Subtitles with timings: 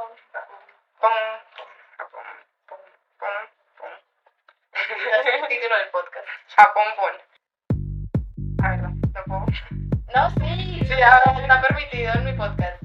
[0.00, 0.60] Japón, Japón.
[0.96, 1.18] Pum,
[1.98, 2.24] Japón,
[2.68, 2.82] pum,
[3.20, 3.36] pum,
[3.76, 3.92] pum.
[4.72, 6.26] Ese es el título del podcast.
[6.56, 7.14] Japón, pum.
[8.64, 9.44] A ver, no, no puedo.
[10.14, 12.82] No, sí, Sí, ahora está permitido en mi podcast.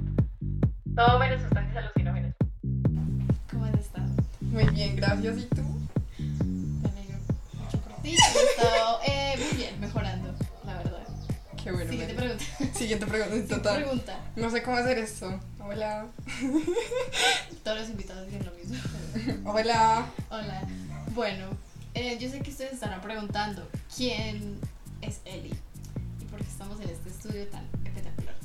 [0.93, 2.33] Todo menos sustancias alucinógenas.
[3.49, 4.07] ¿Cómo has estado?
[4.41, 5.37] Muy bien, gracias.
[5.37, 5.63] ¿Y tú?
[6.19, 7.17] Me alegro
[7.53, 8.09] mucho por ti.
[8.11, 10.33] He estado eh, muy bien, mejorando,
[10.65, 11.07] la verdad.
[11.63, 11.89] Qué bueno.
[11.91, 12.43] Siguiente pregunta.
[12.73, 13.75] Siguiente pregunta, total.
[13.77, 14.19] pregunta.
[14.35, 15.39] No sé cómo hacer esto.
[15.75, 16.07] Hola.
[17.65, 18.77] Todos los invitados dicen lo mismo.
[19.51, 20.05] Hola.
[20.29, 20.61] Hola.
[21.13, 21.47] Bueno,
[21.93, 24.57] eh, yo sé que ustedes estarán preguntando quién
[25.01, 25.53] es Eli
[26.21, 28.35] y por qué estamos en este estudio tan espectacular.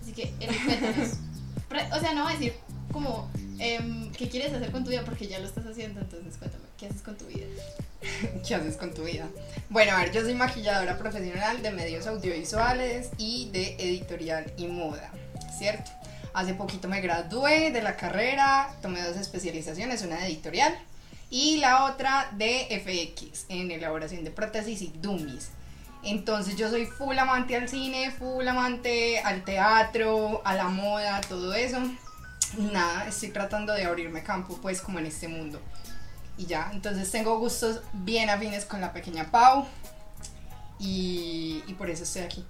[0.00, 1.18] Así que, Eli, cuéntanos.
[1.92, 2.54] O sea, no voy a decir
[2.92, 6.64] como em, qué quieres hacer con tu vida porque ya lo estás haciendo, entonces cuéntame,
[6.78, 7.46] ¿qué haces con tu vida?
[8.46, 9.28] ¿Qué haces con tu vida?
[9.70, 15.10] Bueno, a ver, yo soy maquilladora profesional de medios audiovisuales y de editorial y moda,
[15.68, 15.90] ¿cierto?
[16.34, 20.74] Hace poquito me gradué de la carrera, tomé dos especializaciones, una de editorial
[21.30, 25.50] y la otra de FX, en elaboración de prótesis y dummies.
[26.04, 31.54] Entonces yo soy full amante al cine, full amante al teatro, a la moda, todo
[31.54, 31.78] eso.
[32.56, 35.60] Nada, estoy tratando de abrirme campo pues como en este mundo
[36.36, 36.70] y ya.
[36.72, 39.66] Entonces tengo gustos bien afines con la pequeña Pau
[40.78, 42.46] y, y por eso estoy aquí.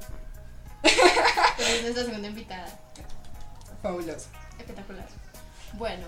[0.82, 2.68] Pero es nuestra segunda invitada.
[3.82, 4.28] Fabuloso.
[4.58, 5.06] Espectacular.
[5.74, 6.06] Bueno,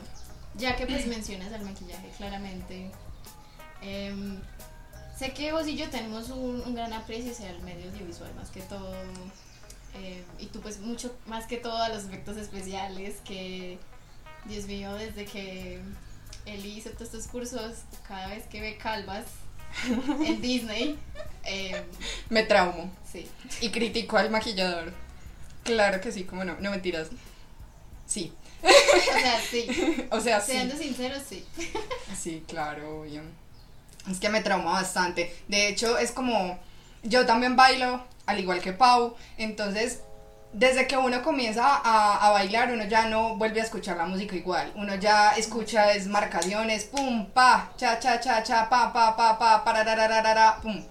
[0.56, 2.90] ya que pues mencionas el maquillaje, claramente.
[3.82, 4.38] em,
[5.18, 8.50] sé que vos y yo tenemos un, un gran aprecio hacia el medio audiovisual, más
[8.50, 8.92] que todo.
[9.94, 13.16] em, y tú, pues, mucho más que todo a los efectos especiales.
[13.24, 13.78] Que,
[14.46, 15.80] Dios mío, desde que
[16.46, 17.74] Eli hizo todos estos cursos,
[18.08, 19.26] cada vez que ve calvas
[20.26, 20.98] en Disney,
[21.44, 21.84] em,
[22.30, 23.28] Me traumo sí.
[23.60, 24.92] y critico al maquillador.
[25.64, 27.08] Claro que sí, como no, no mentiras.
[28.10, 30.06] Sí, O sea, sí.
[30.10, 30.52] o sea, sí.
[30.52, 31.46] Siendo sinceros, sí.
[32.20, 33.22] Sí, claro, obvio.
[34.10, 35.34] Es que me trauma bastante.
[35.46, 36.58] De hecho, es como.
[37.04, 39.14] Yo también bailo, al igual que Pau.
[39.38, 40.00] Entonces,
[40.52, 44.34] desde que uno comienza a, a bailar, uno ya no vuelve a escuchar la música
[44.34, 44.72] igual.
[44.74, 49.64] Uno ya escucha es marcaciones, pum, pa, cha, cha, cha, cha, pa, pa, pa, pa,
[49.64, 50.82] pararararara, pum.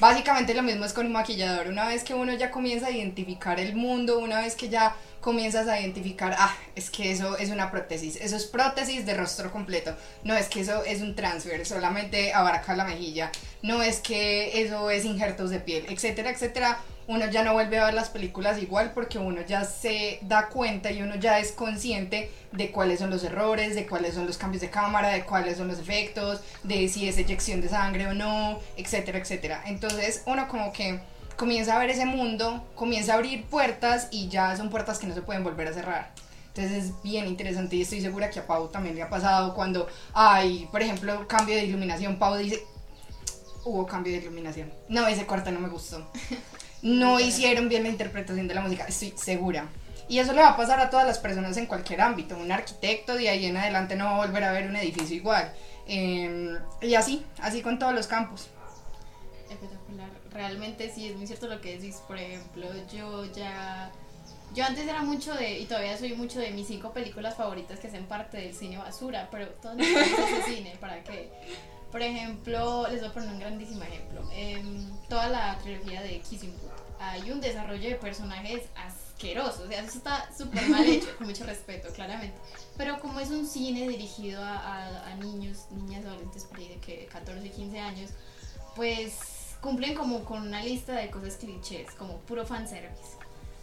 [0.00, 1.68] Básicamente lo mismo es con un maquillador.
[1.68, 5.68] Una vez que uno ya comienza a identificar el mundo, una vez que ya comienzas
[5.68, 9.96] a identificar, ah, es que eso es una prótesis, eso es prótesis de rostro completo,
[10.22, 13.32] no es que eso es un transfer, solamente abarca la mejilla,
[13.62, 17.86] no es que eso es injertos de piel, etcétera, etcétera, uno ya no vuelve a
[17.86, 22.30] ver las películas igual porque uno ya se da cuenta y uno ya es consciente
[22.52, 25.68] de cuáles son los errores, de cuáles son los cambios de cámara, de cuáles son
[25.68, 29.62] los efectos, de si es eyección de sangre o no, etcétera, etcétera.
[29.66, 31.00] Entonces uno como que
[31.36, 35.14] comienza a ver ese mundo, comienza a abrir puertas y ya son puertas que no
[35.14, 36.10] se pueden volver a cerrar.
[36.48, 39.88] Entonces es bien interesante y estoy segura que a Pau también le ha pasado cuando
[40.12, 42.16] hay, por ejemplo, cambio de iluminación.
[42.16, 42.62] Pau dice,
[43.64, 44.72] hubo cambio de iluminación.
[44.88, 46.06] No, ese corte no me gustó.
[46.82, 49.66] No hicieron bien la interpretación de la música, estoy segura.
[50.08, 52.36] Y eso le va a pasar a todas las personas en cualquier ámbito.
[52.36, 55.52] Un arquitecto de ahí en adelante no va a volver a ver un edificio igual.
[55.86, 58.48] Eh, y así, así con todos los campos.
[59.50, 60.10] Espectacular.
[60.30, 61.96] Realmente sí, es muy cierto lo que decís.
[62.06, 63.90] Por ejemplo, yo ya...
[64.54, 67.88] Yo antes era mucho de, y todavía soy mucho de mis cinco películas favoritas que
[67.88, 71.28] hacen parte del cine basura, pero todo no es ese cine, ¿para qué?
[71.90, 74.22] Por ejemplo, les voy a poner un grandísimo ejemplo.
[74.32, 76.70] Em, toda la trilogía de Kissing Booth.
[77.00, 81.44] Hay un desarrollo de personajes asqueroso, o sea, eso está súper mal hecho, con mucho
[81.44, 82.36] respeto, claramente.
[82.76, 86.76] Pero como es un cine dirigido a, a- a niños, niñas, adolescentes, por ahí de
[86.78, 88.10] que 14, 15 años,
[88.76, 89.14] pues
[89.64, 93.16] cumplen como con una lista de cosas clichés, como puro fanservice.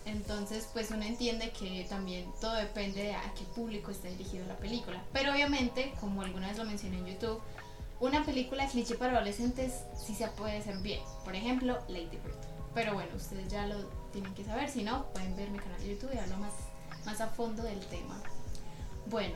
[0.06, 4.58] Entonces, pues uno entiende que también todo depende de a qué público está dirigido la
[4.58, 5.00] película.
[5.14, 7.40] Pero obviamente, como alguna vez lo mencioné en YouTube,
[8.00, 11.02] una película cliché para adolescentes sí se puede hacer bien.
[11.24, 12.36] Por ejemplo, Lady Bird.
[12.74, 13.78] Pero bueno, ustedes ya lo
[14.12, 14.72] tienen que saber.
[14.72, 16.54] Si no, pueden ver mi canal de YouTube y hablo más,
[17.06, 18.20] más a fondo del tema.
[19.06, 19.36] Bueno,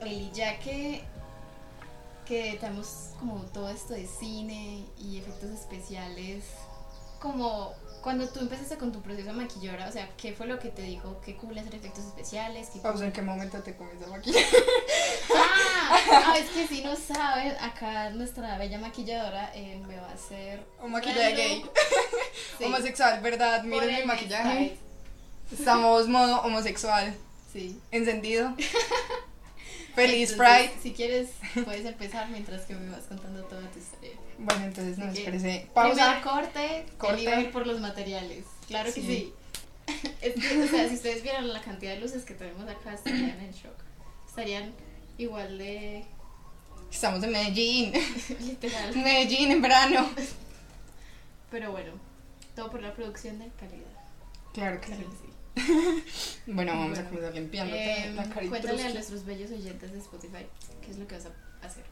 [0.00, 1.02] Eli, ya que,
[2.28, 6.44] que tenemos como todo esto de cine y efectos especiales,
[7.20, 7.72] como
[8.02, 10.82] cuando tú empezaste con tu proceso de maquilladora, o sea, ¿qué fue lo que te
[10.82, 11.20] dijo?
[11.24, 12.68] ¿Qué cool hacer efectos especiales?
[12.72, 14.44] ¿Qué cool- ¿en qué momento te comienza a maquillar?
[15.34, 20.64] Ah, es que si no saben, acá nuestra bella maquilladora eh, me va a hacer
[20.82, 21.64] Un maquillaje gay.
[22.58, 23.62] Sí, Homosexual, ¿verdad?
[23.64, 24.76] Miren mi maquillaje.
[25.52, 27.14] Estamos modo homosexual.
[27.52, 27.80] Sí.
[27.90, 28.54] Encendido.
[29.94, 30.72] Feliz Pride.
[30.82, 31.30] Si quieres,
[31.64, 34.12] puedes empezar mientras que me vas contando toda tu historia.
[34.38, 35.48] Bueno, entonces no, Así que, espérese.
[35.48, 36.20] Primer Pausa.
[36.22, 37.26] corte, Corte.
[37.26, 38.44] Va a ir por los materiales.
[38.68, 39.06] Claro que Sí.
[39.06, 39.34] sí.
[40.22, 43.40] Es que, o sea, si ustedes vieran la cantidad de luces que tenemos acá, estarían
[43.40, 43.74] en shock.
[44.28, 44.72] Estarían
[45.16, 46.04] igual de.
[46.92, 47.92] Estamos en Medellín.
[48.40, 48.94] literal.
[48.96, 50.08] Medellín en verano.
[51.50, 51.92] Pero bueno,
[52.54, 53.86] todo por la producción de calidad.
[54.52, 55.08] Claro que Claro sí.
[55.22, 55.32] que sí.
[56.46, 58.50] Bueno, vamos a comenzar limpiando Em, la carita.
[58.50, 60.46] cuéntale a nuestros bellos oyentes de Spotify
[60.82, 61.84] qué es lo que vas a hacer.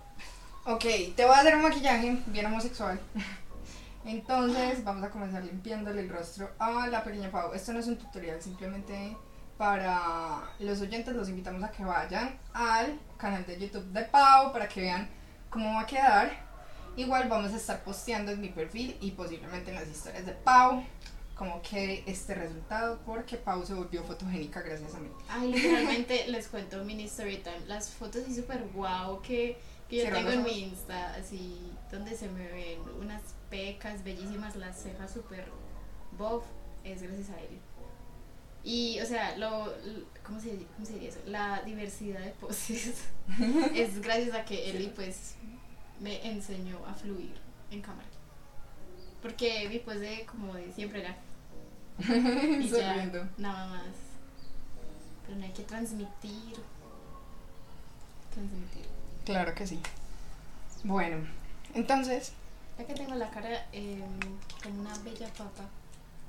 [0.65, 2.99] Ok, te voy a hacer un maquillaje bien homosexual.
[4.05, 7.53] Entonces vamos a comenzar limpiándole el rostro a la pequeña Pau.
[7.55, 9.17] Esto no es un tutorial, simplemente
[9.59, 14.69] para los oyentes los invitamos a que vayan al canal de YouTube de Pau para
[14.69, 15.09] que vean
[15.51, 16.47] cómo va a quedar.
[16.97, 20.85] Igual vamos a estar posteando en mi perfil y posiblemente en las historias de Pau
[21.37, 25.09] cómo quede este resultado porque Pau se volvió fotogénica gracias a mí.
[25.29, 27.67] Ay, literalmente les cuento mini story time.
[27.67, 32.29] Las fotos así súper guau que, que yo tengo en mi Insta, así donde se
[32.29, 35.45] me ven unas pecas bellísimas, las cejas súper
[36.19, 36.43] bof,
[36.85, 37.59] es gracias a él.
[38.65, 41.21] Y, o sea, lo, l- ¿cómo, se, ¿cómo se diría eso?
[41.27, 43.05] La diversidad de poses
[43.75, 45.37] es gracias a que Eli, pues,
[46.01, 47.35] me enseñó a fluir
[47.71, 48.09] en cámara.
[49.23, 51.17] Porque mi pose, como de siempre, era
[52.61, 53.87] y ya, nada más.
[55.25, 56.57] Pero no hay que transmitir.
[58.33, 58.87] Transmitir.
[59.25, 59.81] Claro que sí.
[60.85, 61.27] Bueno,
[61.75, 62.33] entonces
[62.79, 64.03] Ya que tengo la cara em,
[64.63, 65.65] como una bella papa.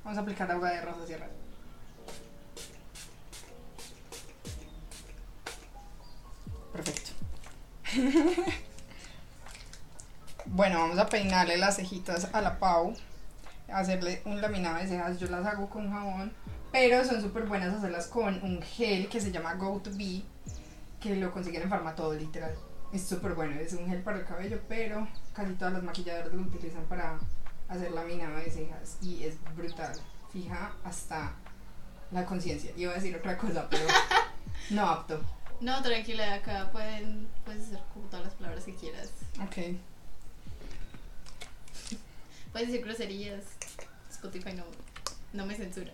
[0.04, 1.28] Vamos a aplicar agua de rosa sierra.
[6.72, 7.12] Perfecto.
[10.46, 12.96] bueno, vamos a peinarle las cejitas a la Pau.
[13.72, 15.20] Hacerle un laminado de cejas.
[15.20, 16.32] Yo las hago con jabón.
[16.72, 20.24] Pero son súper buenas hacerlas con un gel que se llama Go to Be.
[21.00, 22.56] Que lo consiguen en Farmatodo, literal.
[22.92, 23.60] Es súper bueno.
[23.60, 24.60] Es un gel para el cabello.
[24.68, 27.20] Pero casi todas las maquilladoras lo utilizan para
[27.68, 29.94] hacer laminado de cejas y es brutal.
[30.32, 31.34] Fija hasta
[32.12, 32.72] la conciencia.
[32.76, 33.86] Iba a decir otra cosa, pero
[34.70, 35.22] no apto.
[35.60, 39.12] No, tranquila, acá pueden, puedes hacer como todas las palabras que quieras.
[39.42, 39.78] Ok.
[42.52, 43.44] Puedes decir groserías.
[44.18, 44.64] Spotify no,
[45.34, 45.94] no me censura.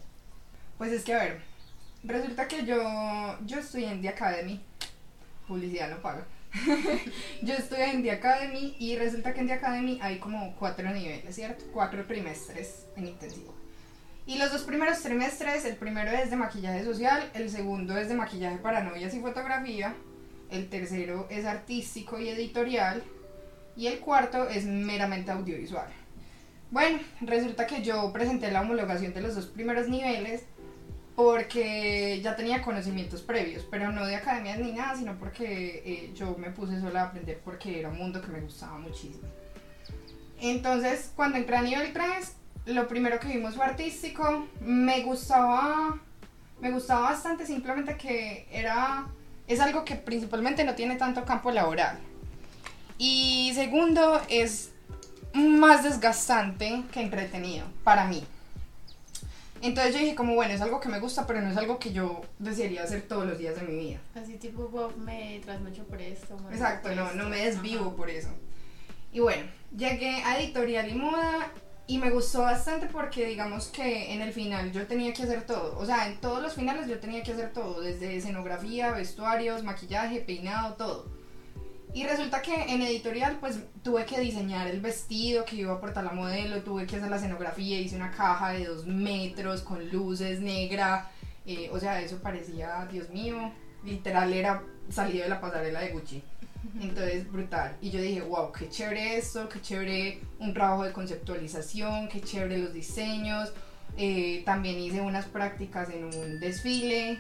[0.78, 1.42] Pues es que a ver,
[2.04, 2.78] resulta que yo,
[3.46, 4.62] yo estoy en The Academy.
[5.48, 6.25] Publicidad no paga.
[7.42, 11.36] yo estoy en The Academy y resulta que en The Academy hay como cuatro niveles,
[11.36, 11.66] ¿cierto?
[11.74, 13.54] Cuatro trimestres en intensivo.
[14.25, 18.16] Y los dos primeros trimestres, el primero es de maquillaje social, el segundo es de
[18.16, 19.96] maquillaje para novias y fotografía,
[20.50, 23.04] el tercero es artístico y editorial
[23.75, 26.02] y el cuarto es meramente audiovisual.
[26.74, 30.42] Bueno, resulta que yo presenté la homologación de los dos primeros niveles
[31.16, 36.36] porque ya tenía conocimientos previos, pero no de academias ni nada, sino porque eh, yo
[36.36, 39.28] me puse sola a aprender porque era un mundo que me gustaba muchísimo.
[40.42, 42.36] Entonces, cuando entré a nivel 3,
[42.66, 46.02] lo primero que vimos fue artístico, me gustaba,
[46.60, 49.06] me gustaba bastante, simplemente que era,
[49.46, 52.00] es algo que principalmente no tiene tanto campo laboral.
[52.98, 54.73] Y segundo, es
[55.33, 58.24] más desgastante que entretenido para mí.
[59.62, 61.94] Entonces yo dije como, bueno, es algo que me gusta, pero no es algo que
[61.94, 64.00] yo desearía hacer todos los días de mi vida.
[64.13, 66.35] Así tipo, Bob, me trasnocho por esto.
[66.51, 67.18] Exacto, por no, esto.
[67.18, 67.95] no me desvivo Ajá.
[67.95, 68.27] por eso.
[69.13, 69.44] Y bueno,
[69.75, 71.47] llegué a editorial y moda
[71.88, 75.77] y me gustó bastante porque digamos que en el final yo tenía que hacer todo.
[75.79, 80.19] O sea, en todos los finales yo tenía que hacer todo, desde escenografía, vestuarios, maquillaje,
[80.19, 81.23] peinado, todo.
[81.93, 86.03] Y resulta que en editorial pues tuve que diseñar el vestido que iba a portar
[86.03, 90.39] la modelo, tuve que hacer la escenografía, hice una caja de dos metros con luces
[90.39, 91.12] negra,
[91.45, 93.51] eh, o sea, eso parecía, Dios mío,
[93.83, 96.23] literal era salido de la pasarela de Gucci.
[96.79, 97.75] Entonces, brutal.
[97.81, 102.57] Y yo dije, wow, qué chévere esto, qué chévere un trabajo de conceptualización, qué chévere
[102.57, 103.51] los diseños.
[103.97, 107.19] Eh, también hice unas prácticas en un desfile.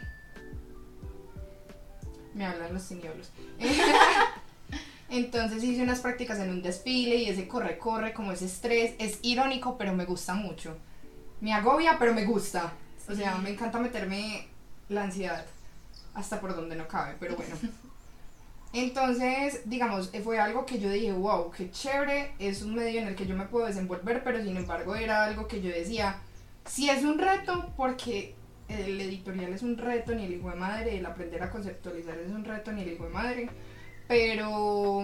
[2.33, 3.31] Me hablan los tinieblos.
[5.13, 9.77] Entonces hice unas prácticas en un desfile y ese corre-corre, como ese estrés, es irónico,
[9.77, 10.75] pero me gusta mucho.
[11.39, 12.73] Me agobia, pero me gusta.
[13.07, 14.47] O sea, me encanta meterme
[14.89, 15.45] la ansiedad
[16.15, 17.55] hasta por donde no cabe, pero bueno.
[18.73, 23.07] Entonces, digamos, eh, fue algo que yo dije, wow, qué chévere, es un medio en
[23.07, 26.17] el que yo me puedo desenvolver, pero sin embargo era algo que yo decía,
[26.65, 28.33] si es un reto, porque
[28.67, 32.31] el editorial es un reto, ni el hijo de madre, el aprender a conceptualizar es
[32.31, 33.49] un reto, ni el hijo de madre,
[34.13, 35.03] pero,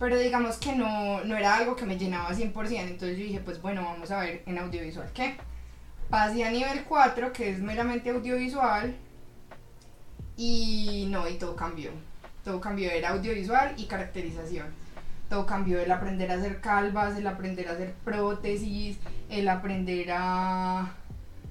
[0.00, 3.62] pero digamos que no, no era algo que me llenaba 100%, entonces yo dije, pues
[3.62, 5.36] bueno, vamos a ver en audiovisual qué.
[6.10, 8.96] Pasé a nivel 4, que es meramente audiovisual,
[10.36, 11.92] y no, y todo cambió.
[12.42, 14.66] Todo cambió, era audiovisual y caracterización.
[15.30, 18.98] Todo cambió, el aprender a hacer calvas, el aprender a hacer prótesis,
[19.30, 20.92] el aprender a,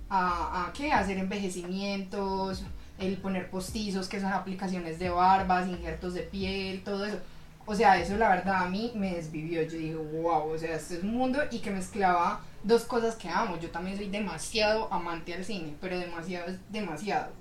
[0.09, 0.91] a, ¿qué?
[0.91, 2.65] A hacer envejecimientos,
[2.99, 7.19] el poner postizos, que son aplicaciones de barbas, injertos de piel, todo eso.
[7.65, 9.63] O sea, eso la verdad a mí me desvivió.
[9.63, 13.27] Yo digo, wow, o sea, este es un mundo y que mezclaba dos cosas que
[13.27, 13.57] amo.
[13.59, 17.31] Yo también soy demasiado amante al cine, pero demasiado es demasiado.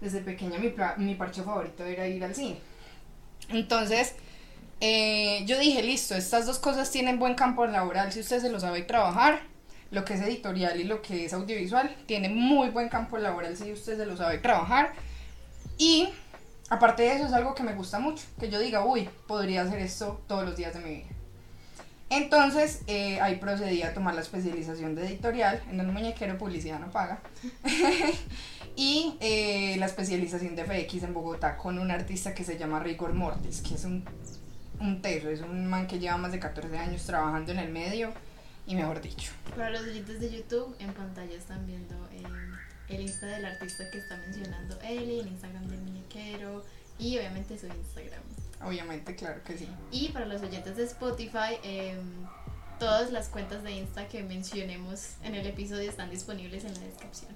[0.00, 2.58] Desde pequeña mi, mi parche favorito era ir al cine.
[3.48, 4.16] Entonces,
[4.80, 8.58] eh, yo dije, listo, estas dos cosas tienen buen campo laboral si usted se lo
[8.58, 9.51] sabe trabajar.
[9.92, 13.70] Lo que es editorial y lo que es audiovisual tiene muy buen campo laboral si
[13.70, 14.94] usted se lo sabe trabajar.
[15.78, 16.08] Y
[16.70, 19.80] aparte de eso es algo que me gusta mucho, que yo diga, uy, podría hacer
[19.80, 21.08] esto todos los días de mi vida.
[22.08, 26.90] Entonces, eh, ahí procedí a tomar la especialización de editorial en el muñequero publicidad no
[26.90, 27.20] paga.
[28.76, 33.12] y eh, la especialización de FX en Bogotá con un artista que se llama Rigor
[33.12, 34.04] Mortis, que es un,
[34.80, 38.10] un es un man que lleva más de 14 años trabajando en el medio
[38.66, 39.32] y mejor dicho.
[39.56, 42.22] Para los oyentes de YouTube, en pantalla están viendo eh,
[42.88, 46.64] el Insta del artista que está mencionando Eli, el Instagram del muñequero
[46.98, 48.22] y obviamente su Instagram.
[48.64, 49.68] Obviamente, claro que sí.
[49.90, 51.96] Y para los oyentes de Spotify, eh,
[52.78, 57.32] todas las cuentas de Insta que mencionemos en el episodio están disponibles en la descripción.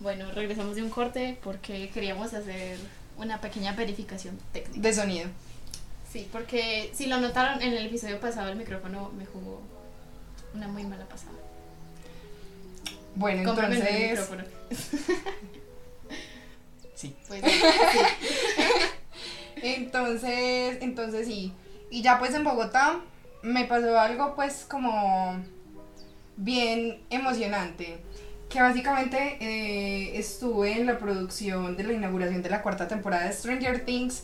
[0.00, 2.78] Bueno, regresamos de un corte porque queríamos hacer
[3.16, 4.80] una pequeña verificación técnica.
[4.80, 5.28] De sonido.
[6.16, 9.60] Sí, porque si lo notaron en el episodio pasado, el micrófono me jugó
[10.54, 11.34] una muy mala pasada.
[13.16, 14.10] Bueno, Cómprame el entonces...
[14.10, 14.44] micrófono.
[16.94, 17.14] Sí.
[17.28, 17.50] Pues, sí.
[19.56, 21.52] Entonces, entonces sí.
[21.90, 23.00] Y ya pues en Bogotá
[23.42, 25.44] me pasó algo pues como
[26.38, 27.98] bien emocionante.
[28.48, 33.34] Que básicamente eh, estuve en la producción de la inauguración de la cuarta temporada de
[33.34, 34.22] Stranger Things.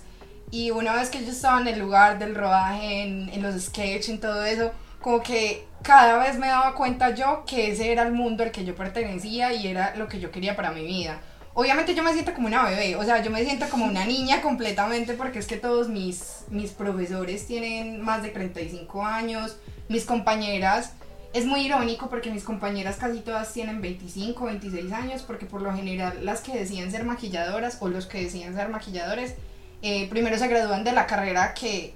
[0.52, 4.20] Y una vez que yo estaba en el lugar del rodaje, en, los sketches, en
[4.20, 8.42] todo eso, como que cada vez me daba cuenta yo que ese era el mundo
[8.42, 11.22] al que yo pertenecía y era lo que yo quería para mi vida.
[11.54, 14.42] Obviamente yo me siento como una bebé, o sea, yo me siento como una niña
[14.42, 19.56] completamente porque es que todos mis, mis profesores tienen más de 35 años,
[19.88, 20.92] mis compañeras,
[21.32, 25.74] es muy irónico porque mis compañeras casi todas tienen 25, 26 años porque por lo
[25.74, 29.34] general las que deciden ser maquilladoras o los que deciden ser maquilladores
[29.82, 31.94] eh, primero se gradúan de la carrera que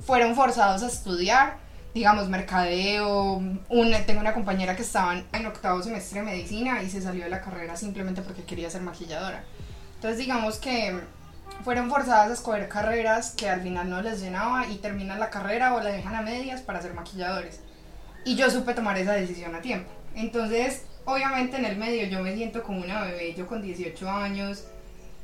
[0.00, 1.56] fueron forzados a estudiar,
[1.94, 7.02] digamos mercadeo, una, tengo una compañera que estaba en octavo semestre de medicina y se
[7.02, 9.44] salió de la carrera simplemente porque quería ser maquilladora.
[9.96, 11.00] Entonces digamos que
[11.64, 15.74] fueron forzadas a escoger carreras que al final no les llenaba y terminan la carrera
[15.74, 17.60] o la dejan a medias para ser maquilladores.
[18.24, 19.90] Y yo supe tomar esa decisión a tiempo.
[20.14, 24.64] Entonces, obviamente en el medio yo me siento como una bebé, yo con 18 años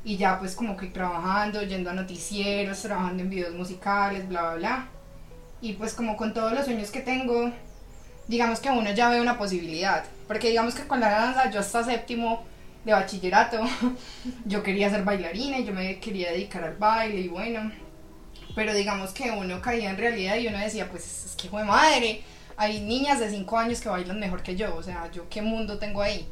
[0.03, 4.55] y ya pues como que trabajando, yendo a noticieros, trabajando en videos musicales, bla, bla,
[4.55, 4.87] bla.
[5.61, 7.51] Y pues como con todos los sueños que tengo,
[8.27, 10.03] digamos que uno ya ve una posibilidad.
[10.27, 12.43] Porque digamos que con la danza, yo hasta séptimo
[12.83, 13.59] de bachillerato,
[14.45, 17.71] yo quería ser bailarina y yo me quería dedicar al baile y bueno.
[18.55, 22.23] Pero digamos que uno caía en realidad y uno decía, pues es que fue madre,
[22.57, 25.77] hay niñas de 5 años que bailan mejor que yo, o sea, yo qué mundo
[25.77, 26.27] tengo ahí.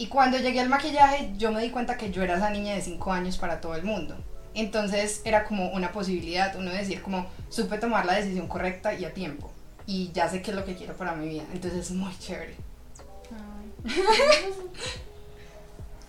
[0.00, 2.80] Y cuando llegué al maquillaje, yo me di cuenta que yo era esa niña de
[2.80, 4.16] 5 años para todo el mundo.
[4.54, 9.12] Entonces era como una posibilidad, uno decir como supe tomar la decisión correcta y a
[9.12, 9.52] tiempo.
[9.84, 11.44] Y ya sé qué es lo que quiero para mi vida.
[11.52, 12.56] Entonces es muy chévere.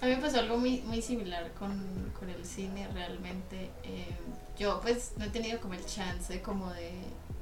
[0.02, 3.72] A mí me pasó algo muy, muy similar con, con el cine realmente.
[3.84, 4.08] Eh,
[4.58, 6.94] yo pues no he tenido como el chance como de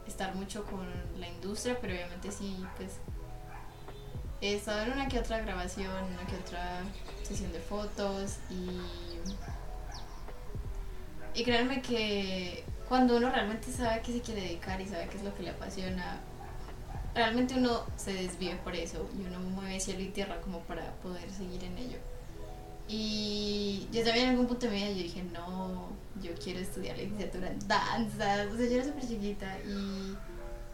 [0.08, 0.88] estar mucho con
[1.20, 2.94] la industria, pero obviamente sí pues
[4.42, 6.82] he en una que otra grabación, una que otra
[7.24, 8.80] sesión de fotos y
[11.34, 15.18] y créanme que cuando uno realmente sabe a qué se quiere dedicar y sabe qué
[15.18, 16.20] es lo que le apasiona,
[17.14, 21.30] realmente uno se desvive por eso y uno mueve cielo y tierra como para poder
[21.32, 21.98] seguir en ello.
[22.88, 25.90] Y yo también en algún punto de mi vida yo dije, no,
[26.22, 30.18] yo quiero estudiar licenciatura en danza, o sea, yo era súper chiquita y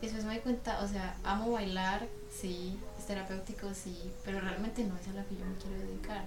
[0.02, 4.96] después me di cuenta, o sea, amo bailar, sí, es terapéutico, sí, pero realmente no
[4.98, 6.26] es a lo que yo me quiero dedicar.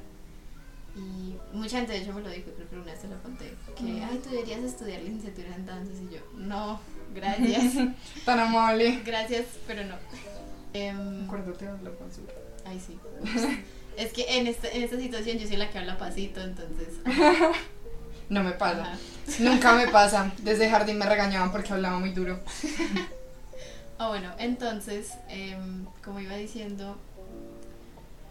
[0.96, 3.54] Y mucha gente de hecho me lo dijo, creo que una vez te lo conté,
[3.76, 6.80] que, ay, tú deberías estudiar licenciatura en danzas y yo, no,
[7.14, 7.74] gracias,
[8.24, 9.00] Tan amable.
[9.04, 9.94] gracias, pero no.
[10.72, 12.32] Em, Acuérdate de la basura.
[12.64, 12.98] Ay, sí.
[13.96, 16.88] es que en esta, en esta situación yo soy la que habla pasito, entonces.
[18.30, 18.82] No me pasa.
[18.82, 18.98] ajá.
[19.38, 20.30] Nunca me pasa.
[20.42, 22.38] Desde jardín me regañaban porque hablaba muy duro.
[23.98, 26.96] Ah, bueno, entonces, em, como iba diciendo.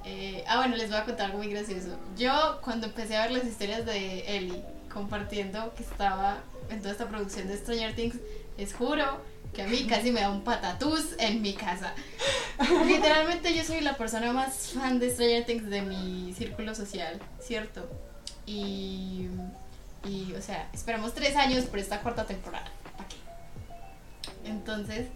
[0.05, 1.97] eh, ah, bueno, les voy a contar algo muy gracioso.
[2.17, 6.37] Yo, cuando empecé a ver las historias de Ellie compartiendo que estaba
[6.69, 8.15] en toda esta producción de Stranger Things,
[8.57, 9.21] les juro
[9.53, 11.93] que a mí casi me da un patatús en mi casa.
[12.85, 17.89] literalmente yo soy la persona más fan de Stranger Things de mi círculo social, ¿cierto?
[18.45, 19.27] Y,
[20.05, 22.71] y o sea, esperamos tres años por esta cuarta temporada.
[22.95, 23.17] ¿Para qué?
[24.49, 25.07] Entonces,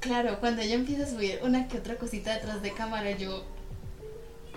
[0.00, 3.44] claro, cuando ella empieza a subir una que otra cosita detrás de cámara, yo,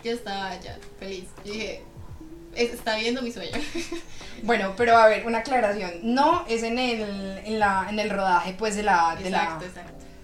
[0.04, 1.26] yo estaba ya feliz.
[1.46, 1.84] Yo dije,
[2.56, 3.52] "Es- está viendo mi sueño.
[4.44, 5.92] Bueno, pero a ver, una aclaración.
[6.02, 7.02] No es en el,
[7.46, 9.66] en la, en el rodaje, pues, de la, de la, exacto.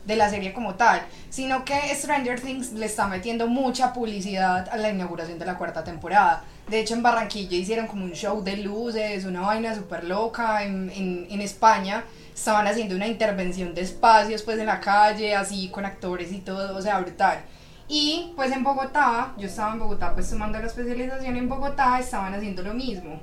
[0.06, 4.78] de la serie como tal, sino que Stranger Things le está metiendo mucha publicidad a
[4.78, 6.44] la inauguración de la cuarta temporada.
[6.70, 10.64] De hecho, en Barranquilla hicieron como un show de luces, una vaina súper loca.
[10.64, 15.70] En, en, en España estaban haciendo una intervención de espacios, pues, en la calle, así,
[15.70, 17.40] con actores y todo, o sea, brutal.
[17.88, 22.34] Y, pues, en Bogotá, yo estaba en Bogotá, pues, tomando la especialización en Bogotá, estaban
[22.34, 23.20] haciendo lo mismo.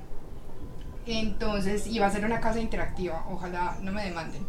[1.05, 4.41] Entonces, iba a ser una casa interactiva, ojalá no me demanden.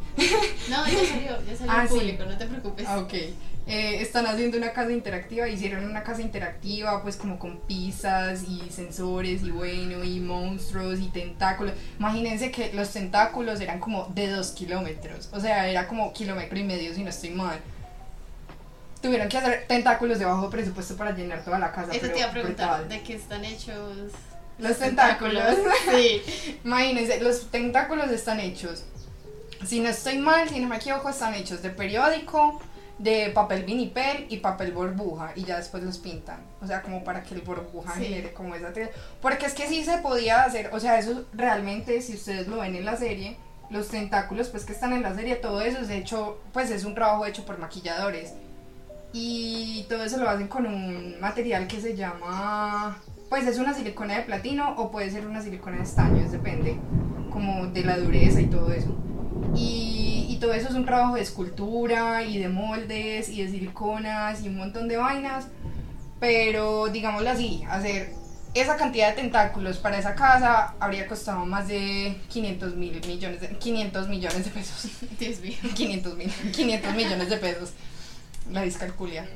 [0.71, 1.95] No, ya salió, ya salió Ah, al sí.
[1.95, 2.87] público, no te preocupes.
[2.89, 3.13] Ah, ok.
[3.69, 8.71] Eh, están haciendo una casa interactiva, hicieron una casa interactiva pues como con pizzas y
[8.71, 11.75] sensores y bueno, y monstruos y tentáculos.
[11.99, 16.63] Imagínense que los tentáculos eran como de dos kilómetros, o sea, era como kilómetro y
[16.63, 17.59] medio si no estoy mal.
[19.03, 21.93] Tuvieron que hacer tentáculos de bajo presupuesto para llenar toda la casa.
[21.93, 22.89] Eso te iba a preguntar.
[22.89, 24.13] ¿de qué están hechos
[24.59, 25.43] Los tentáculos.
[25.91, 26.23] Sí.
[26.65, 28.85] Imagínense, los tentáculos están hechos.
[29.67, 32.61] Si no estoy mal, si no me equivoco, están hechos de periódico,
[32.99, 35.33] de papel vinipel y papel burbuja.
[35.35, 36.41] Y ya después los pintan.
[36.63, 38.05] O sea, como para que el burbuja Sí.
[38.07, 38.73] genere como esa.
[39.21, 40.71] Porque es que sí se podía hacer.
[40.73, 43.37] O sea, eso realmente, si ustedes lo ven en la serie,
[43.71, 46.95] los tentáculos, pues que están en la serie, todo eso es hecho, pues es un
[46.95, 48.35] trabajo hecho por maquilladores.
[49.13, 52.99] Y todo eso lo hacen con un material que se llama.
[53.29, 56.77] Pues es una silicona de platino o puede ser una silicona de estaño, depende.
[57.31, 58.95] Como de la dureza y todo eso.
[59.57, 64.43] Y, y todo eso es un trabajo de escultura y de moldes y de siliconas
[64.43, 65.49] y un montón de vainas.
[66.21, 68.13] Pero digámoslo así, hacer
[68.61, 73.49] esa cantidad de tentáculos para esa casa habría costado más de 500 mil millones de,
[73.59, 74.91] 500 millones de pesos.
[75.19, 75.57] Dios mío.
[75.75, 77.73] 500 mil, 500 millones de pesos.
[78.51, 79.29] La discalculia.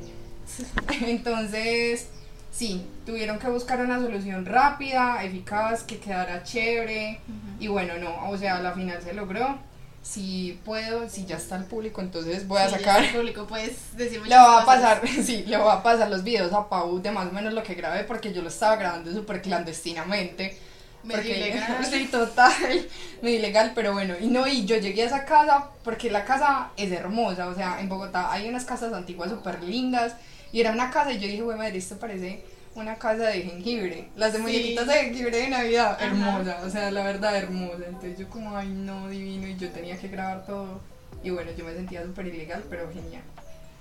[1.02, 2.08] Entonces,
[2.50, 7.20] sí, tuvieron que buscar una solución rápida, eficaz, que quedara chévere.
[7.58, 9.58] Y bueno, no, o sea, la final se logró.
[10.02, 13.04] Si puedo, si ya está el público, entonces voy a Sí, sacar.
[13.04, 16.52] el público, puedes decir Le voy a pasar, sí, le voy a pasar los videos
[16.52, 19.42] a Pau de más o menos lo que grabé porque yo lo estaba grabando súper
[19.42, 20.56] clandestinamente.
[21.02, 21.84] Medio porque- ilegal.
[21.90, 22.86] Sí, total,
[23.22, 26.70] medio ilegal, pero bueno, y no, y yo llegué a esa casa porque la casa
[26.76, 30.14] es hermosa, o sea, en Bogotá hay unas casas antiguas súper lindas,
[30.52, 32.42] y era una casa, y yo dije, güey, madre, esto parece
[32.74, 34.42] una casa de jengibre, las de Sí.
[34.44, 36.06] muñequitas de jengibre de Navidad, Ajá.
[36.06, 39.98] hermosa, o sea, la verdad, hermosa, entonces yo como, ay, no, divino, y yo tenía
[39.98, 40.80] que grabar todo,
[41.22, 43.22] y bueno, yo me sentía súper ilegal, pero genial.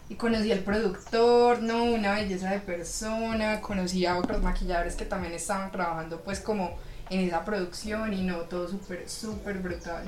[0.09, 5.33] Y conocí al productor, no, una belleza de persona, conocí a otros maquilladores que también
[5.33, 6.75] estaban trabajando pues como
[7.11, 10.05] en esa producción y no, todo súper, súper brutal.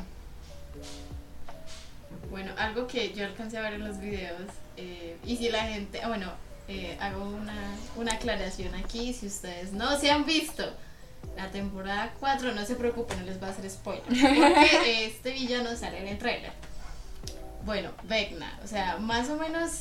[2.32, 4.42] Bueno, algo que yo alcancé a ver en los videos,
[4.78, 6.32] eh, y si la gente, bueno,
[6.72, 10.64] eh, hago una, una aclaración aquí, si ustedes no se han visto
[11.36, 15.76] la temporada 4, no se preocupen, no les va a hacer spoiler, porque este villano
[15.76, 16.54] sale en el trailer.
[17.66, 19.72] Bueno, Vecna, o sea, más o menos,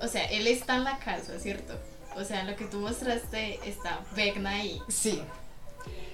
[0.00, 1.78] o sea, él está en la casa, ¿cierto?
[2.16, 4.80] O sea, lo que tú mostraste está Vecna ahí.
[4.88, 5.22] Sí.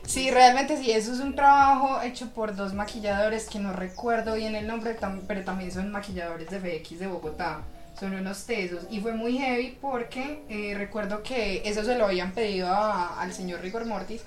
[0.06, 4.54] Sí, realmente sí, eso es un trabajo hecho por dos maquilladores que no recuerdo bien
[4.54, 7.62] el nombre, pero también son maquilladores de FX de Bogotá.
[7.98, 8.85] Son unos tesos.
[8.90, 13.33] Y fue muy heavy porque eh, recuerdo que eso se lo habían pedido a- al
[13.33, 14.22] señor Rigor Mortis,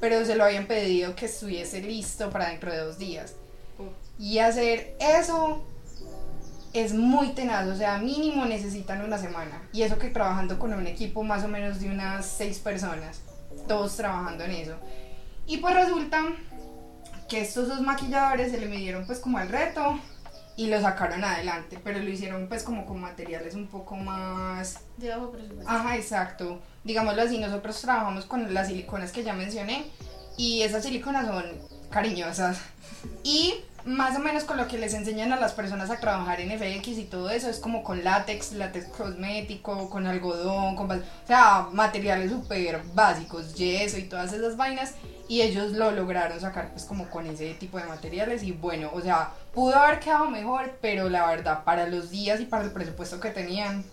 [0.00, 3.34] pero se lo habían pedido que estuviese listo para dentro de dos días.
[4.18, 5.64] Y hacer eso
[6.72, 9.62] es muy tenaz, o sea, mínimo necesitan una semana.
[9.72, 13.20] Y eso que trabajando con un equipo más o menos de unas seis personas,
[13.66, 14.74] todos trabajando en eso.
[15.46, 16.24] Y pues resulta
[17.28, 19.98] que estos dos maquilladores se le midieron pues como al reto
[20.58, 25.08] y lo sacaron adelante, pero lo hicieron pues como con materiales un poco más De
[25.08, 25.70] bajo presupuesto.
[25.70, 26.60] Ajá, exacto.
[26.82, 29.86] Digámoslo así, nosotros trabajamos con las siliconas que ya mencioné
[30.36, 31.44] y esas siliconas son
[31.90, 32.58] cariñosas.
[33.22, 36.50] Y más o menos con lo que les enseñan a las personas a trabajar en
[36.50, 41.68] FX y todo eso es como con látex, látex cosmético, con algodón, con o sea,
[41.72, 44.94] materiales súper básicos, yeso y todas esas vainas
[45.28, 49.00] y ellos lo lograron sacar pues como con ese tipo de materiales y bueno, o
[49.00, 53.20] sea, pudo haber quedado mejor, pero la verdad para los días y para el presupuesto
[53.20, 53.84] que tenían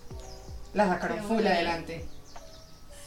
[0.74, 2.06] la sacaron full adelante.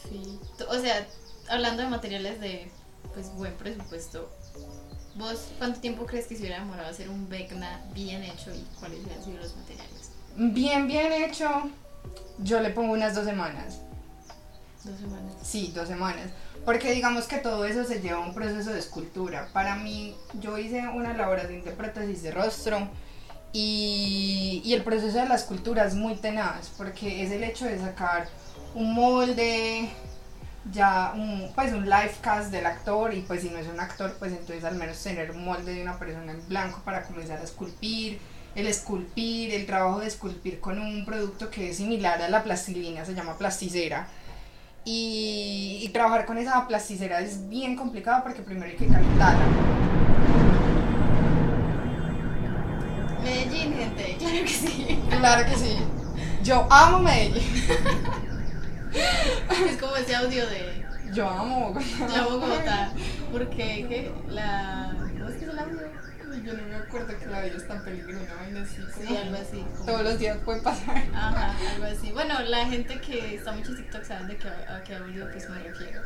[0.03, 0.39] Sí.
[0.69, 1.05] O sea,
[1.49, 2.71] hablando de materiales de
[3.13, 4.29] pues buen presupuesto,
[5.15, 8.99] ¿vos cuánto tiempo crees que se hubiera demorado hacer un Vecna bien hecho y cuáles
[8.99, 10.11] hubieran sido los materiales?
[10.35, 11.49] bien, bien hecho,
[12.37, 13.81] yo le pongo unas dos semanas.
[14.83, 15.33] Dos semanas.
[15.43, 16.29] Sí, dos semanas.
[16.65, 19.49] Porque digamos que todo eso se lleva a un proceso de escultura.
[19.51, 22.87] Para mí, yo hice una elaboración de prótesis de rostro
[23.51, 27.79] y, y el proceso de la escultura es muy tenaz porque es el hecho de
[27.79, 28.27] sacar
[28.75, 29.89] un molde,
[30.71, 34.15] ya un, pues un live cast del actor y pues si no es un actor
[34.19, 37.43] pues entonces al menos tener un molde de una persona en blanco para comenzar a
[37.43, 38.19] esculpir
[38.55, 43.05] el esculpir, el trabajo de esculpir con un producto que es similar a la plastilina,
[43.05, 44.07] se llama plasticera
[44.91, 49.45] y, y trabajar con esa plasticera es bien complicado porque primero hay que calentarla
[53.23, 54.99] Medellín, gente, claro que sí.
[55.09, 55.77] claro que sí
[56.43, 57.43] yo amo Medellín
[59.69, 62.91] Es como ese audio de yo amo Bogotá Yo amo Bogotá.
[63.31, 64.11] Porque, ¿qué?
[64.29, 64.93] La.
[65.17, 65.79] ¿Cómo es que es el audio?
[66.51, 69.37] Yo no me acuerdo que la vida está en peligro una vaina así Sí, algo
[69.37, 69.59] así.
[69.77, 72.11] como- todos los días puede pasar Ajá, algo así.
[72.11, 75.49] Bueno, la gente que está mucho en TikTok saben de qué, a qué audio pues
[75.49, 76.01] me refiero.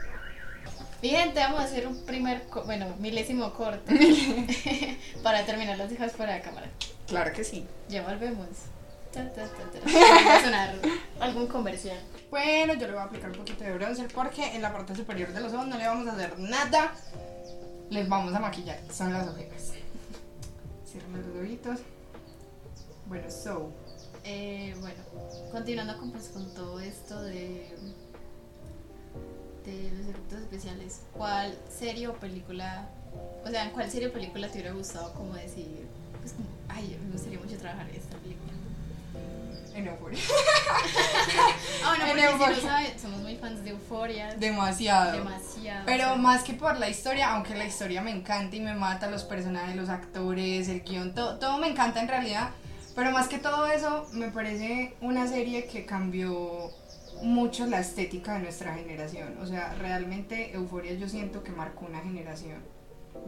[1.02, 3.94] Mi gente, vamos a hacer un primer, co- bueno, milésimo corte
[5.24, 6.68] para terminar las hijas fuera de cámara.
[7.08, 8.48] claro que sí Ya volvemos.
[9.12, 9.80] Ta, ta, ta, ta.
[10.28, 10.74] Va a sonar
[11.20, 12.00] algún comercial.
[12.32, 15.32] Bueno, yo le voy a aplicar un poquito de bronzer porque en la parte superior
[15.32, 16.94] de los ojos no le vamos a hacer nada.
[17.92, 18.80] Les vamos a maquillar.
[18.92, 19.74] Son las ojeras.
[20.94, 21.80] Cierren los ojitos.
[23.08, 23.72] Bueno, so.
[24.24, 25.02] Eh, bueno,
[25.52, 27.68] continuando con, pues, con todo esto de,
[29.66, 32.88] de los efectos especiales, ¿cuál serie o película,
[33.44, 35.88] o sea, en cuál serie o película te hubiera gustado como decir,
[36.22, 38.16] pues como, ay, me gustaría mucho trabajar esta?
[39.76, 40.20] En Euphoria.
[41.86, 42.82] Ah, En si Euphoria.
[42.94, 45.12] no somos muy fans de Euphoria, Demasiado.
[45.14, 45.84] demasiado.
[45.86, 48.74] Pero o sea, más que por la historia, aunque la historia me encanta y me
[48.74, 52.52] mata, los personajes, los actores, el guion, todo, todo me encanta en realidad.
[52.96, 56.72] Pero más que todo eso, me parece una serie que cambió
[57.22, 59.38] mucho la estética de nuestra generación.
[59.42, 62.62] O sea, realmente Euforia yo siento que marcó una generación.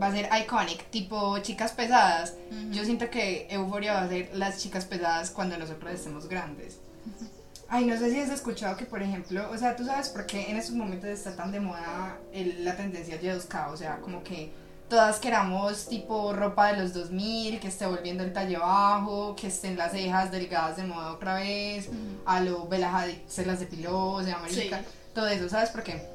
[0.01, 2.33] Va a ser iconic, tipo chicas pesadas.
[2.71, 6.79] Yo siento que Euforia va a ser las chicas pesadas cuando nosotros estemos grandes.
[7.67, 10.51] Ay, no sé si has escuchado que, por ejemplo, o sea, tú sabes por qué
[10.51, 14.51] en estos momentos está tan de moda el- la tendencia Y2K, o sea, como que
[14.87, 19.77] todas queramos tipo ropa de los 2000, que esté volviendo el talle bajo, que estén
[19.77, 21.89] las cejas delgadas de moda otra vez,
[22.25, 24.85] a lo Bella Hadid se las depiló, o sea, marica, Sí.
[25.15, 26.07] todo eso, ¿sabes por qué?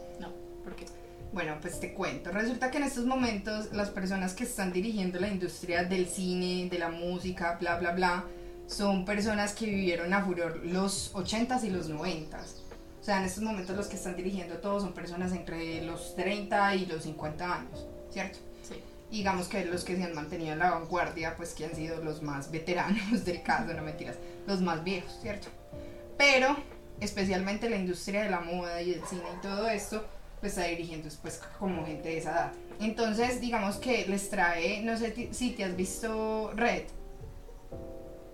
[1.32, 2.32] Bueno, pues te cuento.
[2.32, 6.78] Resulta que en estos momentos las personas que están dirigiendo la industria del cine, de
[6.78, 8.24] la música, bla, bla, bla,
[8.66, 12.62] son personas que vivieron a furor los 80s y los 90s.
[13.00, 16.74] O sea, en estos momentos los que están dirigiendo todo son personas entre los 30
[16.74, 18.38] y los 50 años, ¿cierto?
[18.62, 18.82] Sí.
[19.10, 22.22] digamos que los que se han mantenido en la vanguardia, pues que han sido los
[22.22, 24.16] más veteranos del caso, no mentiras,
[24.46, 25.48] los más viejos, ¿cierto?
[26.18, 26.56] Pero
[27.00, 30.04] especialmente la industria de la moda y el cine y todo esto,
[30.40, 32.52] pues está dirigiendo pues como gente de esa edad.
[32.80, 36.84] Entonces, digamos que les trae, no sé si te has visto Red.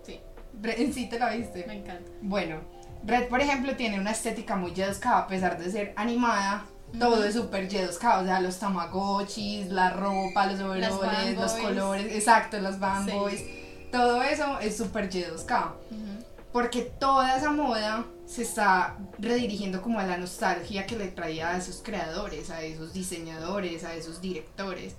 [0.03, 0.21] Sí,
[0.61, 1.65] Red sí te la viste.
[1.67, 2.11] me encanta.
[2.23, 2.61] Bueno,
[3.05, 6.65] Red, por ejemplo, tiene una estética muy Yedoska, a pesar de ser animada.
[6.99, 12.59] Todo es súper Yedoska, o sea, los tamagotchis, la ropa, los overoles, los colores, exacto,
[12.61, 13.11] los Van Sí.
[13.11, 13.43] Boys.
[13.91, 16.16] Todo eso es súper Yedoska, Ujú.
[16.57, 21.59] Porque toda esa moda se está redirigiendo como a la nostalgia que le traía a
[21.59, 24.97] esos creadores, a esos diseñadores, a esos directores.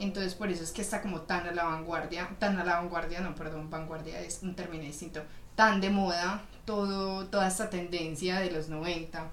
[0.00, 3.20] Entonces por eso es que está como tan a la vanguardia, tan a la vanguardia,
[3.20, 5.22] no, perdón, vanguardia es un término distinto,
[5.54, 9.30] tan de moda todo, toda esta tendencia de los 90.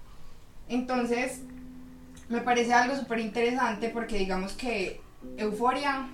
[0.69, 1.41] Entonces,
[2.29, 5.01] me parece algo súper interesante porque digamos que
[5.37, 6.07] Euforia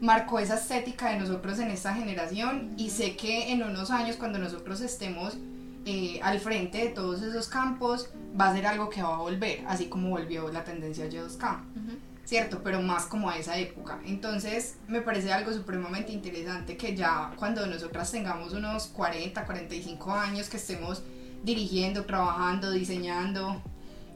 [0.00, 4.38] marcó esa estética de nosotros en esta generación y sé que en unos años cuando
[4.38, 5.36] nosotros estemos
[5.84, 9.64] eh, al frente de todos esos campos va a ser algo que va a volver,
[9.66, 11.60] así como volvió la tendencia Y2K.
[11.76, 11.98] Ujú.
[12.30, 12.60] ¿cierto?
[12.62, 13.98] Pero más como a esa época.
[14.06, 20.48] Entonces, me parece algo supremamente interesante que ya cuando nosotras tengamos unos 40, 45 años,
[20.48, 21.02] que estemos
[21.42, 23.60] dirigiendo, trabajando, diseñando,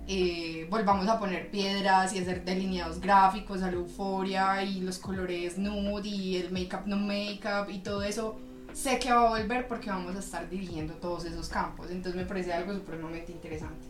[0.07, 5.57] eh, volvamos a poner piedras y hacer delineados gráficos a la euforia y los colores
[5.57, 8.37] nude y el make-up no make-up y todo eso.
[8.73, 11.91] Sé que va a volver porque vamos a estar dirigiendo todos esos campos.
[11.91, 13.87] Entonces me parece algo supremamente interesante.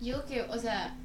[0.00, 0.96] Yo que, o sea,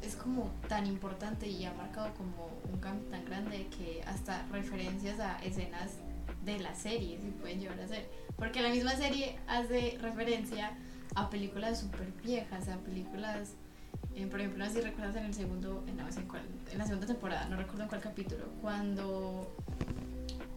[0.00, 5.20] es como tan importante y ha marcado como un cambio tan grande que hasta referencias
[5.20, 5.98] a escenas
[6.44, 8.08] de la serie se pueden llevar a hacer.
[8.36, 10.72] Porque la misma serie hace referencia
[11.14, 13.50] a películas súper viejas, a películas,
[14.14, 16.42] eh, por ejemplo, no sé si recuerdas en el segundo, en, no sé en, cuál-
[16.70, 19.54] en la segunda temporada, no recuerdo en cuál capítulo, cuando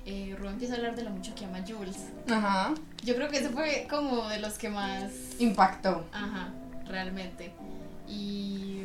[0.05, 1.97] eh, empieza a hablar de lo mucho que ama Jules.
[2.29, 2.73] Ajá.
[3.03, 5.11] Yo creo que ese fue como de los que más...
[5.39, 6.05] Impactó.
[6.13, 6.49] Ajá,
[6.87, 7.51] realmente.
[8.07, 8.83] Y...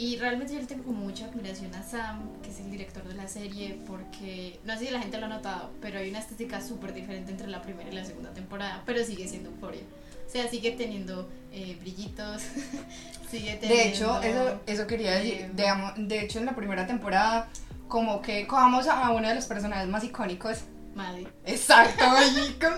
[0.00, 3.12] Y realmente yo le tengo como mucha admiración a Sam, que es el director de
[3.14, 6.62] la serie, porque no sé si la gente lo ha notado, pero hay una estética
[6.66, 9.82] súper diferente entre la primera y la segunda temporada, pero sigue siendo euforia.
[10.26, 12.40] O sea, sigue teniendo eh, brillitos,
[13.30, 13.68] sigue teniendo...
[13.68, 15.34] De hecho, eso, eso quería decir.
[15.34, 17.50] eh, De, amo- de hecho, en la primera temporada,
[17.86, 20.60] como que cojamos a uno de los personajes más icónicos.
[20.94, 21.28] Maddie.
[21.44, 22.76] Exacto, y, como-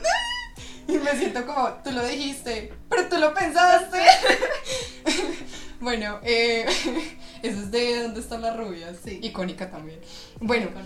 [0.89, 3.99] y me siento como, tú lo dijiste, pero tú lo pensaste.
[5.83, 6.65] bueno, eh,
[7.43, 8.97] eso es de ¿Dónde están las rubias?
[9.05, 9.19] Sí.
[9.23, 10.01] Icónica también.
[10.41, 10.69] Bueno.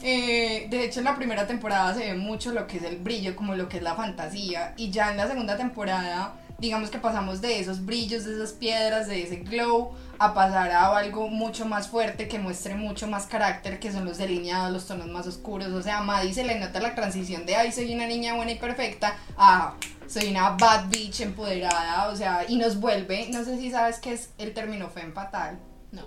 [0.00, 3.34] Eh, de hecho, en la primera temporada se ve mucho lo que es el brillo,
[3.34, 4.72] como lo que es la fantasía.
[4.76, 9.08] Y ya en la segunda temporada, digamos que pasamos de esos brillos, de esas piedras,
[9.08, 13.80] de ese glow, a pasar a algo mucho más fuerte que muestre mucho más carácter,
[13.80, 15.72] que son los delineados, los tonos más oscuros.
[15.72, 18.52] O sea, a Maddie se le nota la transición de, ay, soy una niña buena
[18.52, 19.74] y perfecta, a
[20.08, 22.08] soy una bad bitch empoderada.
[22.08, 25.58] O sea, y nos vuelve, no sé si sabes qué es el término fatal.
[25.92, 26.02] No.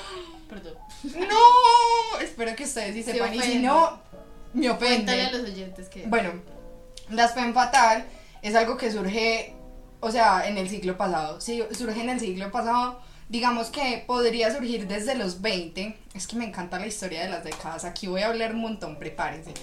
[0.48, 0.74] Perdón.
[1.04, 4.00] No, espero que ustedes sí Se sepan y si no,
[4.52, 5.04] me ofende.
[5.04, 6.06] Cuéntale a los oyentes que...
[6.06, 6.32] Bueno,
[7.10, 8.06] las fatal
[8.42, 9.54] es algo que surge,
[10.00, 11.40] o sea, en el siglo pasado.
[11.40, 13.00] Sí, surge en el siglo pasado.
[13.32, 15.96] Digamos que podría surgir desde los 20.
[16.12, 17.86] Es que me encanta la historia de las décadas.
[17.86, 19.54] Aquí voy a hablar un montón, prepárense.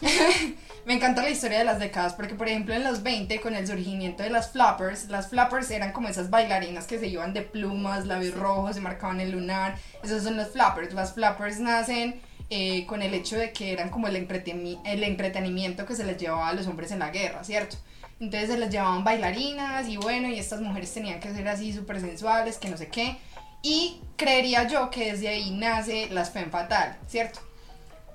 [0.86, 3.64] me encanta la historia de las décadas porque, por ejemplo, en los 20, con el
[3.64, 8.06] surgimiento de las flappers, las flappers eran como esas bailarinas que se iban de plumas,
[8.06, 9.76] labios rojos, se marcaban el lunar.
[10.02, 10.92] Esos son los flappers.
[10.92, 15.94] Las flappers nacen eh, con el hecho de que eran como el, el entretenimiento que
[15.94, 17.76] se les llevaba a los hombres en la guerra, ¿cierto?
[18.22, 22.00] Entonces se les llevaban bailarinas y bueno, y estas mujeres tenían que ser así súper
[22.00, 23.16] sensuales, que no sé qué.
[23.62, 27.40] Y creería yo que desde ahí nace las femme fatal, ¿cierto?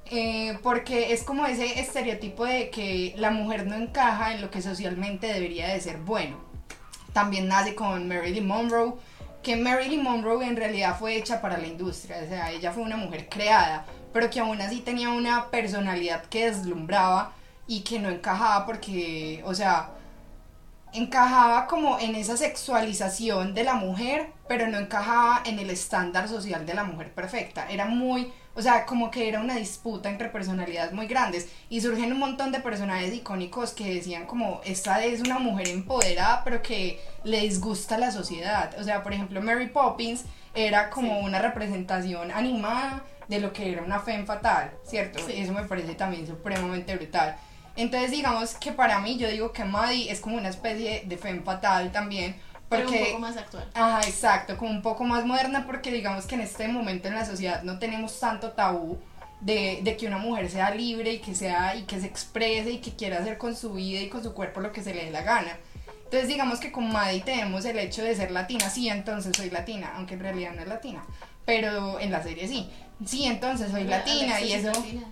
[0.10, 4.62] Eh, porque es como ese estereotipo de que la mujer no encaja en lo que
[4.62, 6.38] socialmente debería de ser bueno.
[7.12, 8.94] También nace con Marilyn Monroe,
[9.44, 12.96] que Marilyn Monroe en realidad fue hecha para la industria, o sea, ella fue una
[12.96, 17.34] mujer creada, pero que aún así tenía una personalidad que deslumbraba
[17.68, 19.97] y que no encajaba porque, o sea,
[20.98, 26.66] encajaba como en esa sexualización de la mujer, pero no encajaba en el estándar social
[26.66, 27.68] de la mujer perfecta.
[27.70, 32.12] Era muy, o sea, como que era una disputa entre personalidades muy grandes y surgen
[32.12, 37.00] un montón de personajes icónicos que decían como, esta es una mujer empoderada, pero que
[37.24, 38.76] le disgusta a la sociedad.
[38.80, 41.26] O sea, por ejemplo, Mary Poppins era como Sí.
[41.26, 45.20] una representación animada de lo que era una femme fatal, ¿cierto?
[45.26, 45.34] Sí.
[45.36, 47.36] Eso me parece también supremamente brutal.
[47.78, 51.42] Entonces digamos que para mí yo digo que Maddie es como una especie de femme
[51.42, 52.36] fatal también,
[52.68, 53.00] Pero porque...
[53.00, 53.70] un poco más actual.
[53.76, 57.26] Ajá, exacto, como un poco más moderna porque digamos que en este momento en la
[57.26, 58.98] sociedad no tenemos tanto tabú
[59.42, 62.80] de, de que una mujer sea libre y que sea y que se exprese y
[62.80, 65.12] que quiera hacer con su vida y con su cuerpo lo que se le dé
[65.12, 65.58] la gana.
[66.06, 69.92] Entonces digamos que con Maddie tenemos el hecho de ser latina, sí, entonces soy latina,
[69.96, 71.06] aunque en realidad no es latina,
[71.46, 72.70] pero en la serie sí.
[73.06, 75.04] Sí, entonces soy latina y eso es latina.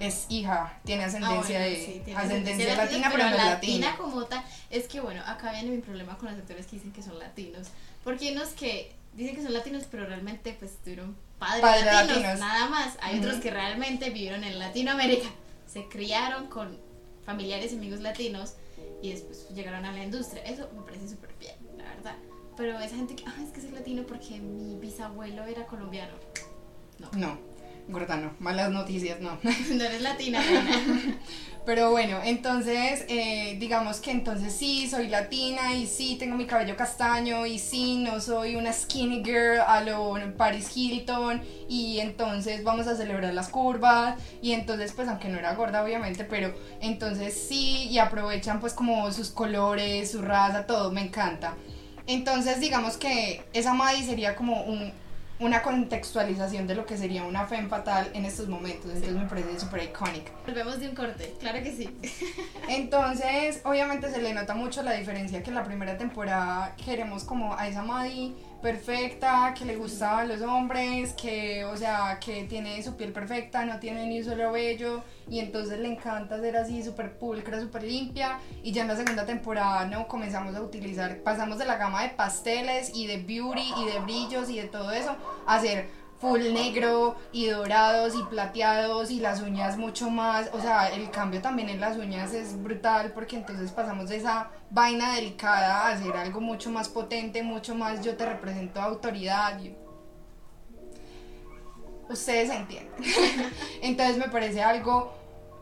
[0.00, 3.96] Es hija, tiene Ah, ascendencia bueno, de sí, tiene ascendencia latina, pero no es latina.
[3.96, 4.42] como tal.
[4.70, 7.68] Es que bueno, acá viene mi problema con los actores que dicen que son latinos.
[8.02, 12.16] Porque hay unos que dicen que son latinos, pero realmente pues tuvieron padres, Padres latinos,
[12.22, 12.40] latinos.
[12.40, 12.96] nada más.
[13.02, 15.28] Hay otros que realmente vivieron en Latinoamérica,
[15.66, 16.78] se criaron con
[17.24, 18.54] familiares y amigos latinos
[19.02, 20.42] y después llegaron a la industria.
[20.44, 22.16] Eso me parece súper bien, la verdad.
[22.56, 26.12] Pero esa gente que, ah, es que soy latino porque mi bisabuelo era colombiano.
[27.12, 27.38] No,
[27.90, 29.38] gorda no, malas noticias no.
[29.42, 30.40] no eres latina.
[31.66, 36.74] Pero bueno, entonces, eh, digamos que entonces sí, soy latina y sí, tengo mi cabello
[36.74, 42.86] castaño y sí, no soy una skinny girl a lo Paris Hilton y entonces vamos
[42.86, 47.88] a celebrar las curvas y entonces pues aunque no era gorda obviamente, pero entonces sí
[47.90, 51.54] y aprovechan pues como sus colores, su raza, todo, me encanta.
[52.06, 54.92] Entonces digamos que esa Maddie sería como un,
[55.40, 59.58] una contextualización de lo que sería una femme fatal en estos momentos, entonces me parece
[59.58, 60.32] súper icónica.
[60.46, 61.88] Volvemos de un corte, claro que sí.
[62.68, 67.54] Entonces, obviamente se le nota mucho la diferencia que en la primera temporada queremos como
[67.56, 72.82] a esa Maddie perfecta, que le gusta a los hombres, que, o sea, que tiene
[72.82, 76.82] su piel perfecta, no tiene ni un solo vello, y entonces le encanta ser así
[76.82, 80.06] súper pulcra, súper limpia, y ya en la segunda temporada, ¿no?
[80.06, 84.50] Comenzamos a utilizar, pasamos de la gama de pasteles y de beauty y de brillos
[84.50, 85.88] y de todo eso, a hacer
[86.20, 91.40] full negro y dorados y plateados y las uñas mucho más, o sea, el cambio
[91.40, 96.40] también en las uñas es brutal porque entonces pasamos de esa vaina delicada hacer algo
[96.40, 99.60] mucho más potente, mucho más yo te represento autoridad.
[99.60, 99.74] y-
[102.08, 102.92] ustedes entienden.
[103.82, 105.12] Entonces me parece algo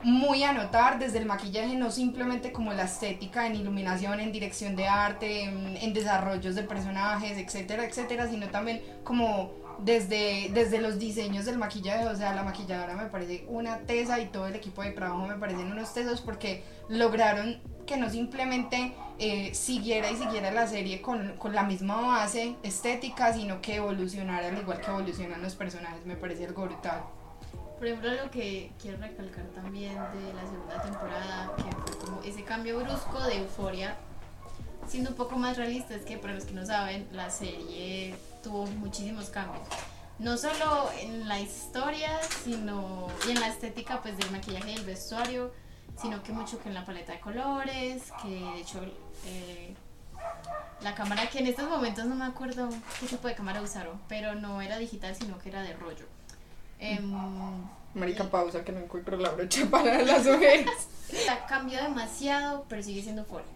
[0.03, 4.77] muy a notar desde el maquillaje, no simplemente como la estética en iluminación, en dirección
[4.77, 11.45] de arte, en, desarrollos de personajes, etcétera, etcétera, sino también como desde, desde los diseños
[11.45, 14.93] del maquillaje, o sea, la maquilladora me parece una tesa y todo el equipo de
[14.93, 20.67] trabajo me parecen unos tesos porque lograron que no simplemente eh, siguiera y siguiera la
[20.67, 25.55] serie con, con, la misma base estética, sino que evolucionara al igual que evolucionan los
[25.55, 27.03] personajes, me parece algo brutal.
[27.79, 32.43] Por ejemplo, lo que quiero recalcar también de la segunda temporada, que fue como ese
[32.43, 33.97] cambio brusco de euforia,
[34.89, 38.67] siendo un poco más realista, es que para los que no saben, la serie tuvo
[38.67, 39.63] muchísimos cambios.
[40.19, 44.85] No solo en la historia, sino y en la estética pues del maquillaje y el
[44.85, 45.53] vestuario,
[45.97, 48.83] sino que mucho que en la paleta de colores, que de hecho
[49.27, 49.77] eh,
[50.81, 54.35] la cámara, que en estos momentos no me acuerdo qué tipo de cámara usaron, pero
[54.35, 56.18] no era digital, sino que era de rollo.
[56.79, 57.01] Eh,
[57.95, 60.89] Marica, pausa que no encuentro la brocha para las ojeras.
[61.49, 63.51] Cambió demasiado, pero sigue siendo fuerte.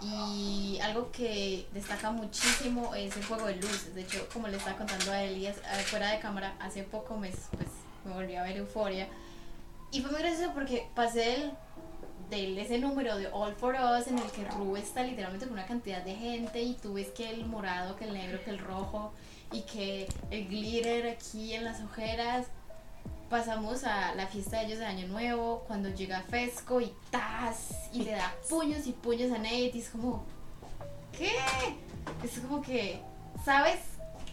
[0.00, 3.94] Y algo que destaca muchísimo es el juego de luces.
[3.94, 7.68] De hecho, como le estaba contando a Elías fuera de cámara, hace poco me, pues,
[8.04, 9.08] me volví a ver Euforia.
[9.90, 11.52] Y fue muy gracioso porque pasé el,
[12.28, 15.66] del ese número de All for Us en el que Ru está literalmente con una
[15.66, 19.12] cantidad de gente y tú ves que el morado, que el negro, que el rojo
[19.54, 22.46] y que el glitter aquí en las ojeras
[23.30, 27.88] pasamos a la fiesta de ellos de Año Nuevo, cuando llega Fesco y ¡tas!
[27.92, 30.24] Y le da puños y puños a Nate y es como,
[31.16, 31.30] ¿qué?
[32.24, 33.00] Es como que,
[33.44, 33.78] ¿sabes?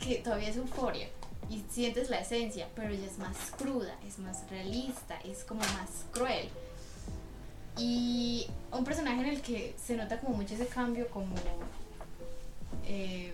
[0.04, 1.08] Que todavía es euforia
[1.50, 6.06] y sientes la esencia, pero ella es más cruda, es más realista, es como más
[6.12, 6.50] cruel.
[7.78, 11.36] Y un personaje en el que se nota como mucho ese cambio, como...
[12.86, 13.34] Eh,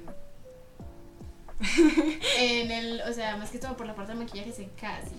[2.39, 5.15] en el, o sea, más que todo por la parte del maquillaje es casi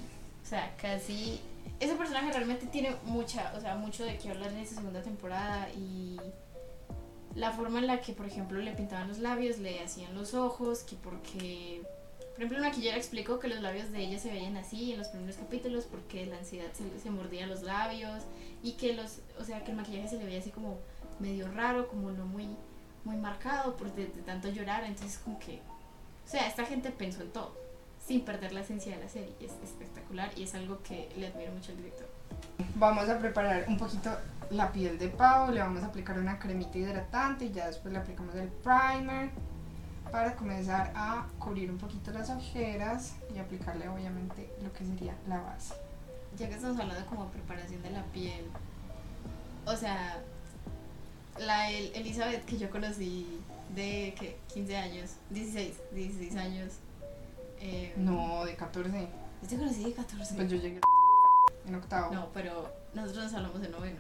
[0.49, 1.39] o sea, casi.
[1.79, 5.69] Ese personaje realmente tiene mucha, o sea, mucho de qué hablar en esta segunda temporada
[5.77, 6.19] y
[7.35, 10.85] la forma en la que, por ejemplo, le pintaban los labios, le hacían los ojos,
[10.85, 11.83] que porque,
[12.31, 15.09] por ejemplo, una maquillera explicó que los labios de ella se veían así en los
[15.09, 18.23] primeros capítulos porque la ansiedad se, se mordía los labios
[18.63, 20.79] y que los, o sea, que el maquillaje se le veía así como
[21.21, 22.49] medio raro, como no muy,
[23.05, 25.61] muy marcado por de tanto llorar, entonces como que,
[26.29, 27.57] o sea, esta gente pensó en todo
[28.07, 29.35] sin perder la esencia de la serie.
[29.41, 32.07] Es espectacular y es algo que le admiro mucho al director.
[32.75, 34.11] Vamos a preparar un poquito
[34.51, 38.01] la piel de Pau, le vamos a aplicar una cremita hidratante y ya después le
[38.01, 39.31] aplicamos el primer
[40.13, 45.41] para comenzar a cubrir un poquito las ojeras y aplicarle obviamente lo que sería la
[45.41, 45.75] base.
[46.37, 48.45] Ya que estamos hablando como preparación de la piel,
[49.65, 50.19] o sea,
[51.39, 53.41] la Elizabeth que yo conocí
[53.75, 54.39] de ¿qué?
[54.55, 56.73] 15 años, 16, 16 años,
[57.61, 59.09] eh, no, de 14.
[59.43, 60.35] Yo te conocí de 14.
[60.35, 60.81] Pues yo llegué
[61.67, 62.15] en octavo.
[62.15, 63.99] No, pero nosotros nos hablamos de noveno.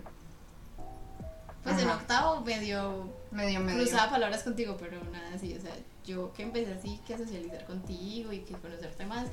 [1.62, 3.82] Pues en octavo medio, medio, medio.
[3.82, 5.54] cruzaba palabras contigo, pero nada así.
[5.54, 9.26] O sea, yo que empecé así que a socializar contigo y que conocerte más,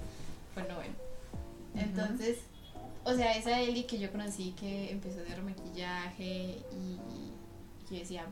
[0.54, 0.96] fue noveno.
[1.76, 2.40] Entonces,
[3.04, 7.00] o sea, esa Eli que yo conocí que empezó a hacer maquillaje y,
[7.90, 8.26] yo decía,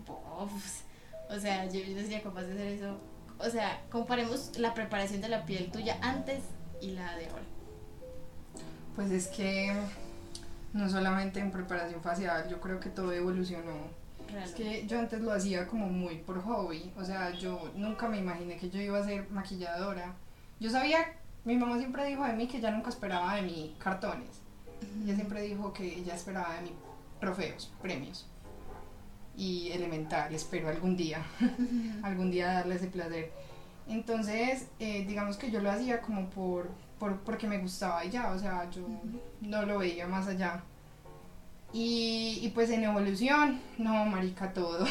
[1.29, 2.97] o sea, yo, sería capaz de hacer eso
[3.39, 6.43] o sea, comparemos la preparación de la piel tuya antes
[6.81, 7.43] y la de ahora.
[8.95, 9.73] Pues es que
[10.73, 14.03] no solamente en preparación facial, yo creo que todo evolucionó.
[14.43, 18.17] Es que yo antes lo hacía como muy por hobby, o sea, yo nunca me
[18.17, 20.15] imaginé que yo iba a ser maquilladora.
[20.59, 20.99] Yo sabía,
[21.43, 24.41] mi mamá siempre dijo de mí que ella nunca esperaba de mí cartones.
[25.03, 26.71] Ella siempre dijo que ella esperaba de mí
[27.19, 28.27] trofeos, premios
[29.35, 31.23] y elemental, espero algún día,
[32.03, 33.31] algún día darle ese placer.
[33.87, 36.69] Entonces, eh, digamos que yo lo hacía como por,
[36.99, 38.87] por, porque me gustaba y ya, o sea, yo
[39.41, 40.63] no lo veía más allá.
[41.73, 44.85] Y, y pues en evolución, no, marica, todo.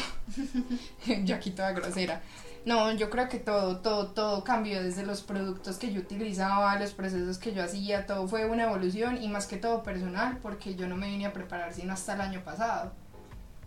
[1.23, 2.21] yo aquí toda grosera.
[2.65, 6.93] No, yo creo que todo, todo, todo cambió desde los productos que yo utilizaba, los
[6.93, 10.87] procesos que yo hacía, todo fue una evolución y más que todo personal, porque yo
[10.87, 12.93] no me vine a preparar sino hasta el año pasado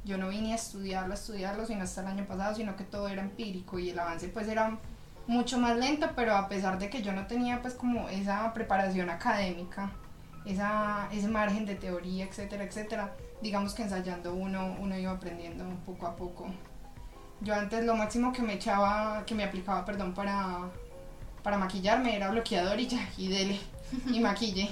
[0.06, 3.08] yo no vine a estudiarlo, a estudiarlo, sino hasta el año pasado, sino que todo
[3.08, 4.78] era empírico y el avance pues era
[5.26, 9.10] mucho más lento, pero a pesar de que yo no tenía pues como esa preparación
[9.10, 9.90] académica,
[10.44, 16.06] esa, ese margen de teoría, etcétera, etcétera, digamos que ensayando uno, uno iba aprendiendo poco
[16.06, 16.46] a poco.
[17.40, 20.70] Yo antes lo máximo que me echaba, que me aplicaba, perdón, para,
[21.42, 23.58] para maquillarme era bloqueador y ya, y dele,
[24.06, 24.70] y maquille.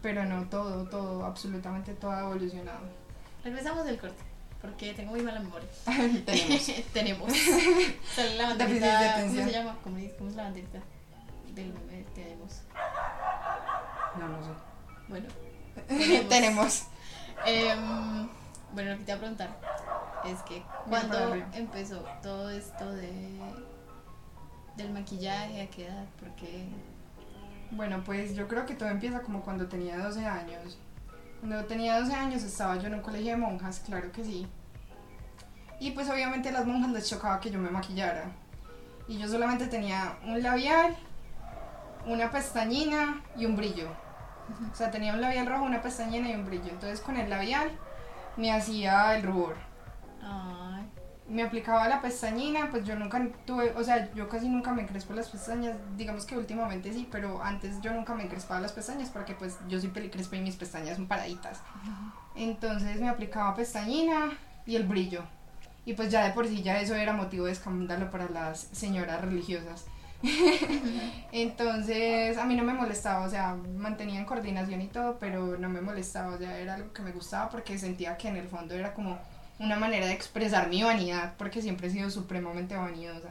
[0.00, 2.86] Pero no, todo, todo, absolutamente todo ha evolucionado.
[3.42, 4.27] Regresamos del corte
[4.60, 5.68] porque tengo muy mala memoria.
[6.26, 6.66] Tenemos.
[6.92, 7.32] Tenemos.
[8.14, 9.22] Sale la banderita.
[9.22, 9.78] ¿Cómo se llama?
[9.82, 10.78] ¿Cómo, es la banderita?
[11.54, 12.62] Del meme tenemos.
[14.18, 14.50] No, no sé.
[15.08, 15.28] Bueno,
[16.28, 16.84] Tenemos.
[17.46, 18.28] Em,
[18.72, 19.56] bueno, lo que te iba a preguntar
[20.24, 23.10] es que cuando empezó todo esto de
[24.76, 26.68] del maquillaje, a qué edad, porque
[27.72, 30.78] Bueno, pues yo creo que todo empieza como cuando tenía 12 años.
[31.40, 34.46] Cuando tenía 12 años estaba yo en un colegio de monjas, claro que sí.
[35.80, 38.24] Y pues obviamente a las monjas les chocaba que yo me maquillara.
[39.06, 40.96] Y yo solamente tenía un labial,
[42.06, 43.88] una pestañina y un brillo.
[44.72, 46.70] O sea, tenía un labial rojo, una pestañina y un brillo.
[46.70, 47.70] Entonces con el labial
[48.36, 49.56] me hacía el rubor.
[50.22, 50.67] ay,
[51.28, 55.12] me aplicaba la pestañina, pues yo nunca tuve, o sea, yo casi nunca me encrespo
[55.12, 59.34] las pestañas, digamos que últimamente sí, pero antes yo nunca me encrespaba las pestañas porque
[59.34, 61.60] pues yo soy pelicrespa y mis pestañas son paraditas.
[62.34, 65.22] Entonces me aplicaba pestañina y el brillo.
[65.84, 69.20] Y pues ya de por sí ya eso era motivo de escándalo para las señoras
[69.20, 69.86] religiosas.
[71.32, 75.80] Entonces a mí no me molestaba, o sea, mantenían coordinación y todo, pero no me
[75.80, 78.94] molestaba, o sea, era algo que me gustaba porque sentía que en el fondo era
[78.94, 79.18] como
[79.58, 83.30] una manera de expresar mi vanidad, porque siempre he sido supremamente vanidosa.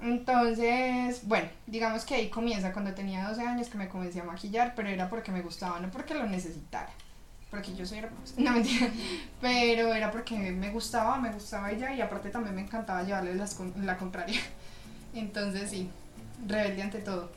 [0.00, 4.74] Entonces, bueno, digamos que ahí comienza cuando tenía 12 años que me comencé a maquillar,
[4.74, 6.90] pero era porque me gustaba, no porque lo necesitara.
[7.50, 8.00] Porque yo soy.
[8.38, 8.88] No mentira.
[9.40, 13.96] Pero era porque me gustaba, me gustaba ella y aparte también me encantaba llevarle la
[13.96, 14.40] contraria.
[15.14, 15.88] Entonces sí,
[16.46, 17.30] rebelde ante todo.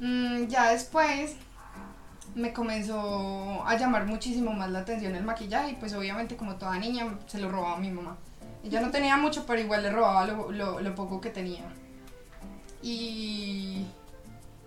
[0.00, 1.36] Mm, ya después
[2.34, 6.78] me comenzó a llamar muchísimo más la atención el maquillaje y pues obviamente como toda
[6.78, 8.16] niña se lo robaba a mi mamá.
[8.62, 11.62] Ella no tenía mucho, pero igual le robaba lo, lo- lo poco que tenía.
[12.82, 13.84] Y,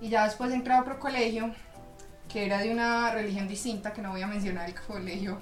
[0.01, 1.53] y ya después entré a otro colegio
[2.32, 5.38] que era de una religión distinta, que no voy a mencionar el colegio.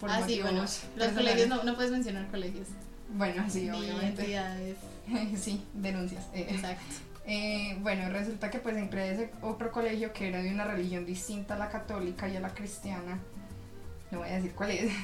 [0.00, 1.16] Por ah, sí, bueno, motivos los personales.
[1.16, 2.68] colegios no, no puedes mencionar colegios,
[3.12, 4.22] Bueno, sí, ni obviamente.
[4.22, 4.76] entidades,
[5.36, 6.24] sí, denuncias.
[6.32, 6.84] Eh, exacto.
[7.30, 11.04] Eh, bueno, resulta que pues entré a ese otro colegio que era de una religión
[11.04, 13.18] distinta a la católica y a la cristiana.
[14.10, 14.90] No voy a decir cuál es.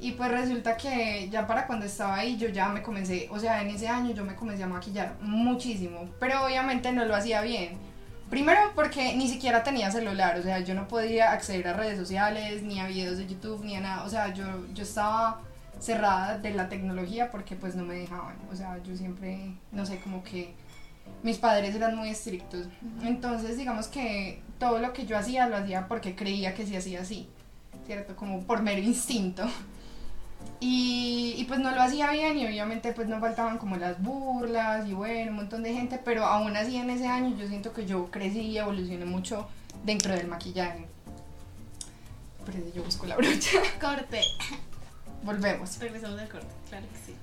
[0.00, 3.62] Y pues resulta que ya para cuando estaba ahí yo ya me comencé, o sea,
[3.62, 7.78] en ese año yo me comencé a maquillar muchísimo, pero obviamente no lo hacía bien.
[8.28, 12.64] Primero porque ni siquiera tenía celular, o sea, yo no podía acceder a redes sociales,
[12.64, 14.44] ni a videos de YouTube, ni a nada, o sea, yo,
[14.74, 15.40] yo estaba
[15.78, 20.00] cerrada de la tecnología porque pues no me dejaban, o sea, yo siempre, no sé,
[20.00, 20.52] como que
[21.22, 22.66] mis padres eran muy estrictos,
[23.02, 27.00] entonces digamos que todo lo que yo hacía lo hacía porque creía que se hacía
[27.02, 27.28] así,
[27.86, 28.16] ¿cierto?
[28.16, 29.44] Como por mero instinto.
[30.58, 34.88] Y, y pues no lo hacía bien y obviamente pues no faltaban como las burlas
[34.88, 37.86] y bueno, un montón de gente, pero aún así en ese año yo siento que
[37.86, 39.48] yo crecí y evolucioné mucho
[39.84, 40.86] dentro del maquillaje.
[42.44, 43.58] Por eso yo busco la brocha.
[43.80, 44.20] Corte,
[45.24, 45.78] Volvemos.
[45.78, 47.16] regresamos al corte, claro que sí.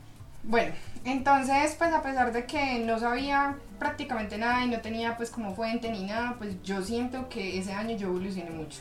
[0.49, 0.73] Bueno,
[1.05, 5.53] entonces pues a pesar de que no sabía prácticamente nada y no tenía pues como
[5.53, 8.79] fuente ni nada, pues yo siento que ese año yo evolucioné mucho.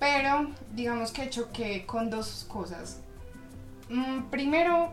[0.00, 3.00] Pero digamos que choqué con dos cosas.
[3.90, 4.90] Mm, primero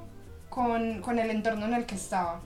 [0.49, 2.39] con, con el entorno en el que estaba.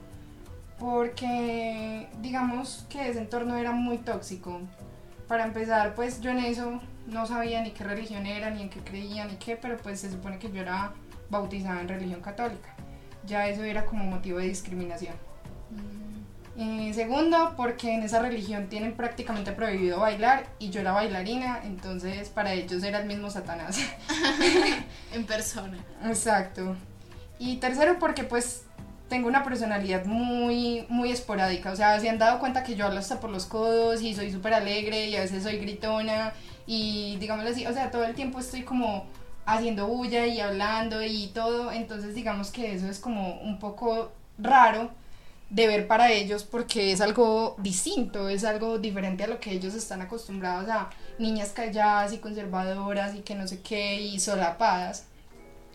[0.78, 4.62] Porque digamos que ese entorno era muy tóxico.
[5.28, 8.80] Para empezar, pues yo en eso no sabía ni qué religión era, ni en qué
[8.80, 10.94] creía, ni qué, pero pues se supone que yo era
[11.28, 12.74] bautizada en religión católica.
[13.26, 15.14] Ya eso era como motivo de discriminación.
[16.56, 22.28] Eh, segundo, porque en esa religión tienen prácticamente prohibido bailar y yo era bailarina, entonces
[22.28, 23.78] para ellos era el mismo Satanás.
[25.12, 25.78] En persona.
[26.04, 26.76] Exacto.
[27.38, 28.64] Y tercero, porque pues
[29.08, 31.72] tengo una personalidad muy, muy esporádica.
[31.72, 34.32] O sea, se han dado cuenta que yo hablo hasta por los codos y soy
[34.32, 36.32] súper alegre y a veces soy gritona
[36.66, 39.06] y digámoslo así, o sea, todo el tiempo estoy como
[39.46, 41.72] haciendo bulla y hablando y todo.
[41.72, 44.90] Entonces digamos que eso es como un poco raro
[45.50, 49.74] de ver para ellos porque es algo distinto, es algo diferente a lo que ellos
[49.74, 55.06] están acostumbrados a niñas calladas y conservadoras y que no sé qué y solapadas.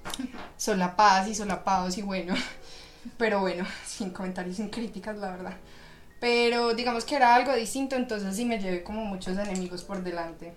[0.57, 2.33] Solapadas y solapados y bueno,
[3.17, 5.53] pero bueno, sin comentarios, sin críticas, la verdad.
[6.19, 10.53] Pero digamos que era algo distinto, entonces sí me llevé como muchos enemigos por delante.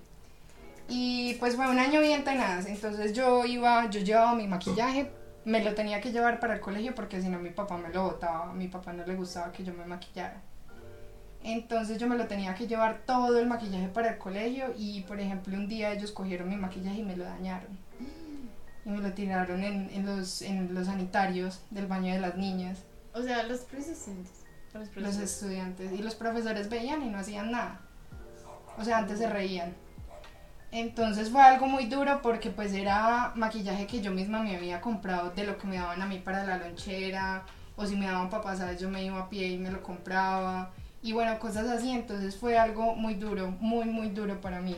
[0.94, 5.10] Y pues fue un año bien tenaz, entonces yo iba, yo llevaba mi maquillaje,
[5.46, 8.02] me lo tenía que llevar para el colegio porque si no mi papá me lo
[8.02, 10.42] botaba, a mi papá no le gustaba que yo me maquillara.
[11.42, 15.18] Entonces yo me lo tenía que llevar todo el maquillaje para el colegio y por
[15.18, 17.78] ejemplo un día ellos cogieron mi maquillaje y me lo dañaron.
[18.84, 22.80] Y me lo tiraron en, en los, en los sanitarios del baño de las niñas,
[23.14, 24.44] O sea, los presidentes.
[24.74, 25.90] Los los estudiantes.
[25.90, 27.80] Y los profesores veían y no hacían nada.
[28.76, 29.74] O sea, antes se reían.
[30.72, 35.30] Entonces fue algo muy duro porque pues era maquillaje que yo misma me había comprado
[35.30, 37.44] de lo que me daban a mí para la lonchera
[37.76, 41.12] o si me daban papasadas yo me iba a pie y me lo compraba y
[41.12, 44.76] bueno, cosas así, entonces fue algo muy duro, muy, muy duro para mí.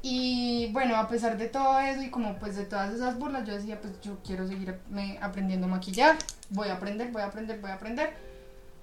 [0.00, 3.54] Y bueno, a pesar de todo eso y como pues de todas esas burlas, yo
[3.54, 4.80] decía, pues yo quiero seguir
[5.20, 6.16] aprendiendo a maquillar,
[6.50, 8.14] voy a aprender, voy a aprender, voy a aprender.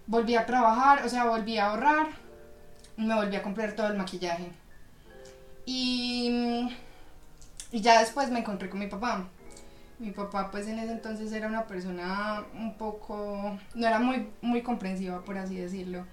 [0.08, 2.08] Volví a trabajar, o sea, volví a ahorrar,
[2.98, 4.52] me volví a comprar todo el maquillaje.
[5.66, 6.70] Y,
[7.72, 9.28] y ya después me encontré con mi papá.
[10.00, 14.62] Mi papá pues en ese entonces era una persona un poco, no era muy, muy
[14.62, 16.06] comprensiva por así decirlo.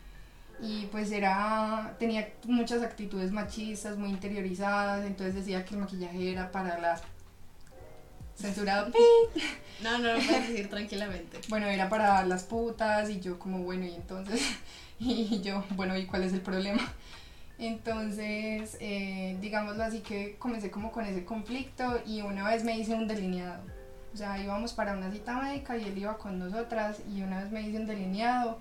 [0.60, 5.06] Y pues era tenía muchas actitudes machistas muy interiorizadas.
[5.06, 7.02] Entonces decía que el maquillaje era para las
[8.36, 8.92] censurado
[9.82, 11.40] no no lo puedes decir tranquilamente.
[11.48, 14.40] Bueno era para las putas y yo como bueno y entonces
[15.00, 16.82] y yo bueno y cuál es el problema
[17.58, 22.94] entonces eh, digámoslo así que comencé como con ese conflicto y una vez me hice
[22.94, 23.62] un delineado
[24.14, 27.50] o sea íbamos para una cita médica y él iba con nosotras y una vez
[27.50, 28.58] me hice un delineado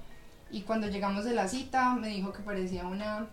[0.49, 3.27] y cuando llegamos de la cita me dijo que parecía una...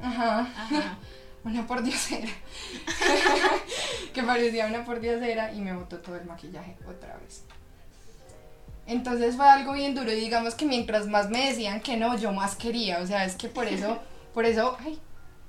[0.00, 0.48] Ajá.
[1.44, 2.28] una pordiosera.
[4.12, 7.44] que parecía una pordiosera y me botó todo el maquillaje otra vez.
[8.86, 12.32] Entonces fue algo bien duro y digamos que mientras más me decían que no, yo
[12.32, 13.00] más quería.
[13.00, 13.98] O sea, es que por eso,
[14.34, 14.98] por eso, ay,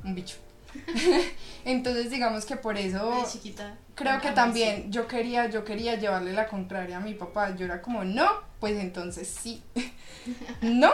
[0.03, 0.38] un bicho.
[1.65, 6.47] Entonces digamos que por eso chiquita, creo que también yo quería yo quería llevarle la
[6.47, 7.55] contraria a mi papá.
[7.55, 8.27] Yo era como, "No,
[8.59, 9.63] pues entonces sí."
[10.61, 10.91] "No."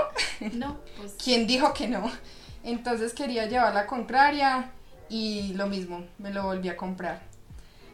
[0.54, 2.10] No, pues ¿Quién dijo que no?
[2.64, 4.72] Entonces quería llevar la contraria
[5.10, 7.22] y lo mismo, me lo volví a comprar.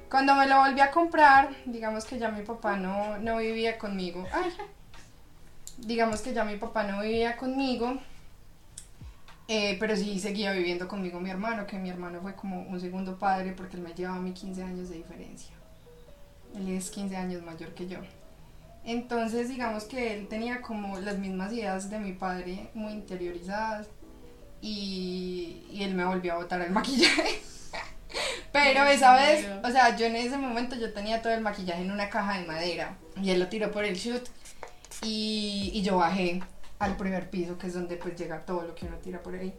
[0.10, 4.26] Cuando me lo volví a comprar, digamos que ya mi papá no, no vivía conmigo.
[5.78, 8.00] Digamos que ya mi papá no vivía conmigo
[9.52, 13.18] eh, pero sí seguía viviendo conmigo mi hermano, que mi hermano fue como un segundo
[13.18, 15.56] padre porque él me llevaba a mí 15 años de diferencia.
[16.56, 17.98] Él es 15 años mayor que yo.
[18.86, 23.88] Entonces digamos que él tenía como las mismas ideas de mi padre muy interiorizadas
[24.62, 27.42] y él me volvió a botar el maquillaje.
[28.52, 31.92] Pero esa vez, o sea, yo en ese momento yo tenía todo el maquillaje en
[31.92, 34.28] una caja de madera y él lo tiró por el shoot
[35.04, 36.42] y, y yo bajé
[36.80, 39.54] al primer piso, que es donde pues llega todo lo que uno tira por ahí.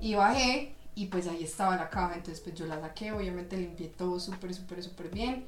[0.00, 3.88] Y bajé y pues ahí estaba la caja, entonces pues yo la saqué, obviamente limpié
[3.88, 5.46] todo súper, súper, súper bien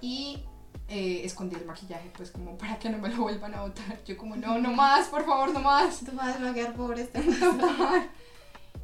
[0.00, 0.44] y
[0.88, 4.02] eh, escondí el maquillaje pues como para que no me lo vuelvan a botar.
[4.04, 6.00] Yo como no, no más, por favor, no más.
[6.00, 7.20] Tu madre va a quedar pobre este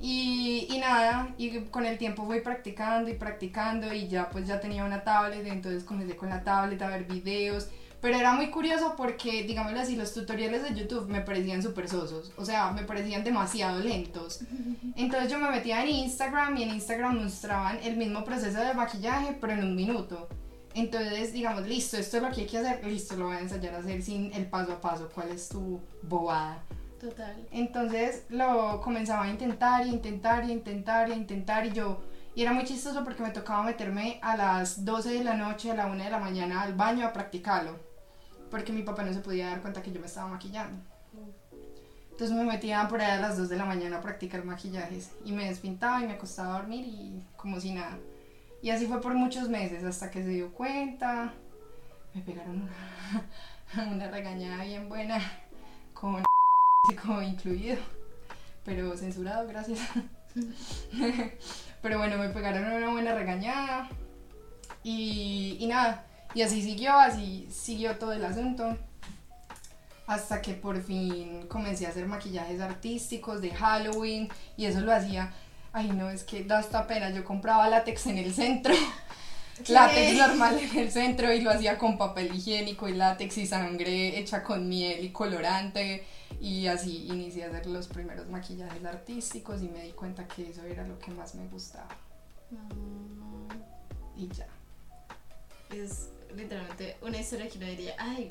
[0.01, 4.61] y, y nada, y con el tiempo fui practicando y practicando y ya pues ya
[4.61, 7.69] tenía una tablet, entonces comencé con la tablet a ver videos
[8.01, 12.31] pero era muy curioso porque, digámoslo así, los tutoriales de YouTube me parecían súper sosos.
[12.37, 14.41] O sea, me parecían demasiado lentos.
[14.95, 19.37] Entonces yo me metía en Instagram y en Instagram mostraban el mismo proceso de maquillaje,
[19.41, 20.29] pero en un minuto.
[20.75, 23.75] Entonces, digamos, listo, esto es lo que hay que hacer, listo, lo voy a ensayar
[23.75, 25.11] a hacer sin el paso a paso.
[25.13, 26.63] ¿Cuál es tu bobada?
[27.01, 27.49] Total.
[27.53, 32.01] Entonces lo comenzaba a intentar y intentar y intentar y intentar y yo...
[32.35, 35.75] Y era muy chistoso porque me tocaba meterme a las 12 de la noche, a
[35.75, 37.89] la 1 de la mañana al baño a practicarlo
[38.51, 40.83] porque mi papá no se podía dar cuenta que yo me estaba maquillando.
[42.11, 45.33] Entonces me metía por ahí a las 2 de la mañana a practicar maquillajes y
[45.33, 47.99] me despintaba y me acostaba a dormir y como si nada.
[48.61, 51.33] Y así fue por muchos meses hasta que se dio cuenta.
[52.15, 55.21] Me pegaron una, una regañada bien buena
[57.23, 57.77] incluido,
[58.65, 59.81] pero censurado, gracias.
[61.83, 63.89] pero bueno, me pegaron una buena regañada
[64.83, 68.77] y, y nada, y así siguió, así siguió todo el asunto.
[70.07, 75.33] Hasta que por fin comencé a hacer maquillajes artísticos de Halloween y eso lo hacía.
[75.73, 77.11] Ay, no, es que da hasta pena.
[77.11, 78.75] Yo compraba látex en el centro.
[79.67, 84.19] Látex normal en el centro y lo hacía con papel higiénico y látex y sangre
[84.19, 86.07] hecha con miel y colorante.
[86.41, 90.63] Y así inicié a hacer los primeros maquillajes artísticos y me di cuenta que eso
[90.65, 91.89] era lo que más me gustaba.
[94.17, 94.47] Y ya.
[95.71, 98.29] Es literalmente una historia que uno diría, ay,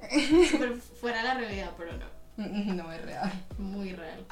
[0.50, 2.18] super fuera la realidad, pero no.
[2.38, 3.32] No es real.
[3.58, 4.24] Muy real.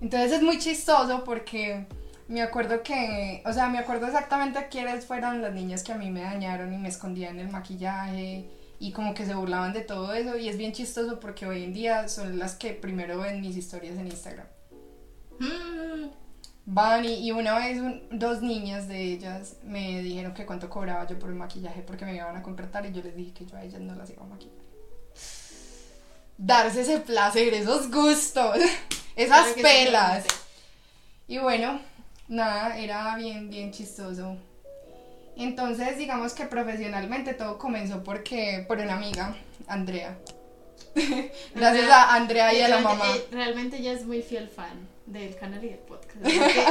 [0.00, 1.86] Entonces es muy chistoso porque
[2.28, 6.10] me acuerdo que, o sea, me acuerdo exactamente quiénes fueron las niñas que a mí
[6.10, 8.48] me dañaron y me escondían el maquillaje
[8.78, 11.72] y como que se burlaban de todo eso y es bien chistoso porque hoy en
[11.72, 14.46] día son las que primero ven mis historias en Instagram.
[15.40, 16.28] Mm
[16.70, 21.30] van y, una vez dos niñas de ellas me dijeron que cuánto cobraba yo por
[21.30, 23.80] el maquillaje porque me iban a contratar y yo les dije que yo a ellas
[23.80, 24.54] no las iba a maquillar.
[26.36, 28.58] Darse ese placer, esos gustos,
[29.16, 30.26] esas pelas.
[31.26, 31.80] Y bueno,
[32.28, 34.36] nada, era bien, bien chistoso.
[35.36, 40.18] Entonces, digamos que profesionalmente todo comenzó porque por una amiga, Andrea.
[41.54, 43.04] Gracias a Andrea y a la mamá.
[43.30, 46.16] Realmente ella es muy fiel fan del canal y del podcast.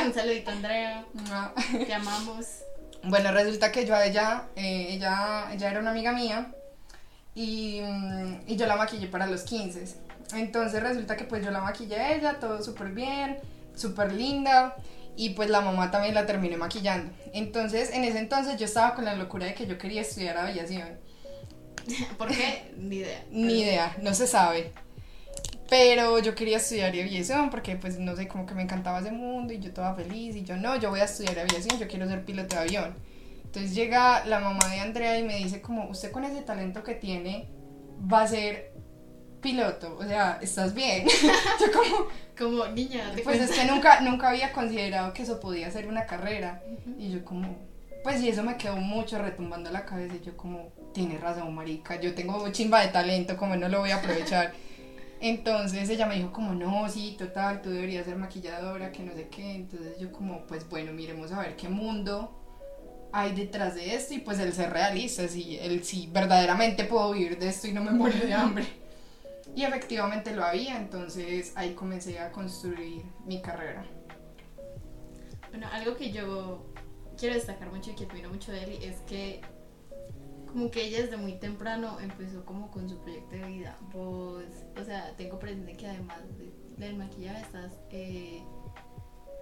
[0.05, 1.05] un saludito, Andrea.
[1.85, 2.45] Te amamos.
[3.03, 6.51] Bueno, resulta que yo a ella, eh, ella, ella era una amiga mía
[7.35, 9.85] y, mm, y, yo la maquillé para los 15.
[10.33, 13.39] Entonces resulta que pues yo la maquillé a ella, todo súper bien,
[13.75, 14.75] súper linda
[15.17, 17.11] y pues la mamá también la terminé maquillando.
[17.33, 20.99] Entonces en ese entonces yo estaba con la locura de que yo quería estudiar aviación.
[22.17, 22.71] ¿Por qué?
[22.77, 23.23] Ni idea.
[23.31, 24.71] Ni idea, no se sabe.
[25.69, 29.53] Pero yo quería estudiar aviación porque pues no sé, como que me encantaba ese mundo
[29.53, 32.23] y yo toda feliz y yo no, yo voy a estudiar aviación, yo quiero ser
[32.23, 32.95] piloto de avión.
[33.43, 36.95] Entonces llega la mamá de Andrea y me dice como, usted con ese talento que
[36.95, 37.49] tiene
[38.11, 38.71] va a ser
[39.41, 41.07] piloto, o sea, estás bien.
[41.59, 42.07] yo como,
[42.37, 43.11] como niña.
[43.23, 46.61] pues es que nunca, nunca había considerado que eso podía ser una carrera.
[46.97, 47.57] Y yo como,
[48.03, 51.99] pues y eso me quedó mucho retumbando la cabeza y yo como, tiene razón, marica,
[51.99, 54.53] yo tengo chimba de talento, como no lo voy a aprovechar.
[55.19, 59.27] Entonces ella me dijo como, no, sí, total, tú deberías ser maquilladora, que no sé
[59.29, 59.55] qué.
[59.55, 62.37] Entonces yo como, pues bueno, miremos a ver qué mundo
[63.11, 67.39] hay detrás de esto y pues él se realiza, si él sí verdaderamente puedo vivir
[67.39, 68.65] de esto y no me muero de hambre.
[69.57, 73.83] Y efectivamente lo había, entonces ahí comencé a construir mi carrera.
[75.49, 76.63] Bueno, algo que yo
[77.17, 79.41] quiero destacar mucho y que admiro mucho de él es que
[80.45, 83.75] como que ella desde muy temprano empezó como con su proyecto de vida.
[83.91, 84.43] Vos,
[84.79, 86.19] o sea, tengo presente que además
[86.77, 88.43] del maquillaje estás eh,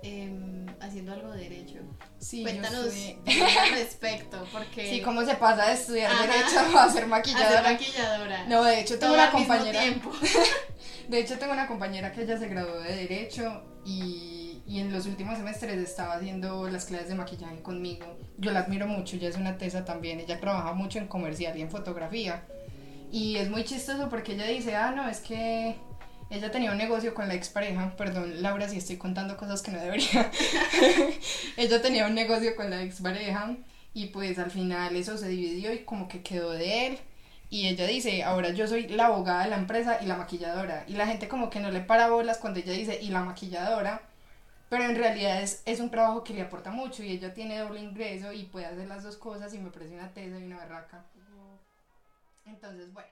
[0.06, 1.80] em, haciendo algo de derecho.
[2.20, 2.86] Sí, Cuéntanos
[3.26, 4.90] al respecto, porque...
[4.90, 7.60] Sí, cómo se pasa de estudiar derecho a ser maquilladora.
[7.60, 8.46] A ser maquilladora.
[8.48, 9.82] No, de hecho tengo una compañera...
[11.08, 14.36] de hecho tengo una compañera que ella se graduó de derecho y
[14.68, 18.18] y en los últimos semestres estaba haciendo las clases de maquillaje conmigo.
[18.38, 21.62] Yo la admiro mucho, ella es una tesa también, ella trabaja mucho en comercial y
[21.62, 22.44] en fotografía.
[23.12, 25.76] Y es muy chistoso porque ella dice, ah, no, es que
[26.30, 29.80] ella tenía un negocio con la expareja, perdón Laura si estoy contando cosas que no
[29.80, 30.32] debería.
[31.58, 33.56] ella tenía un negocio con la expareja
[33.94, 37.00] y pues al final eso se dividió y como que quedó de él.
[37.50, 40.84] Y ella dice, ahora yo soy la abogada de la empresa y la maquilladora.
[40.88, 44.02] Y la gente como que no le para bolas cuando ella dice, y la maquilladora
[44.70, 47.80] pero en realidad es, es un trabajo que le aporta mucho y ella tiene doble
[47.82, 51.06] ingreso y puede hacer las dos cosas y me parece una tesa y una barraca.
[52.46, 53.10] Entonces, bueno,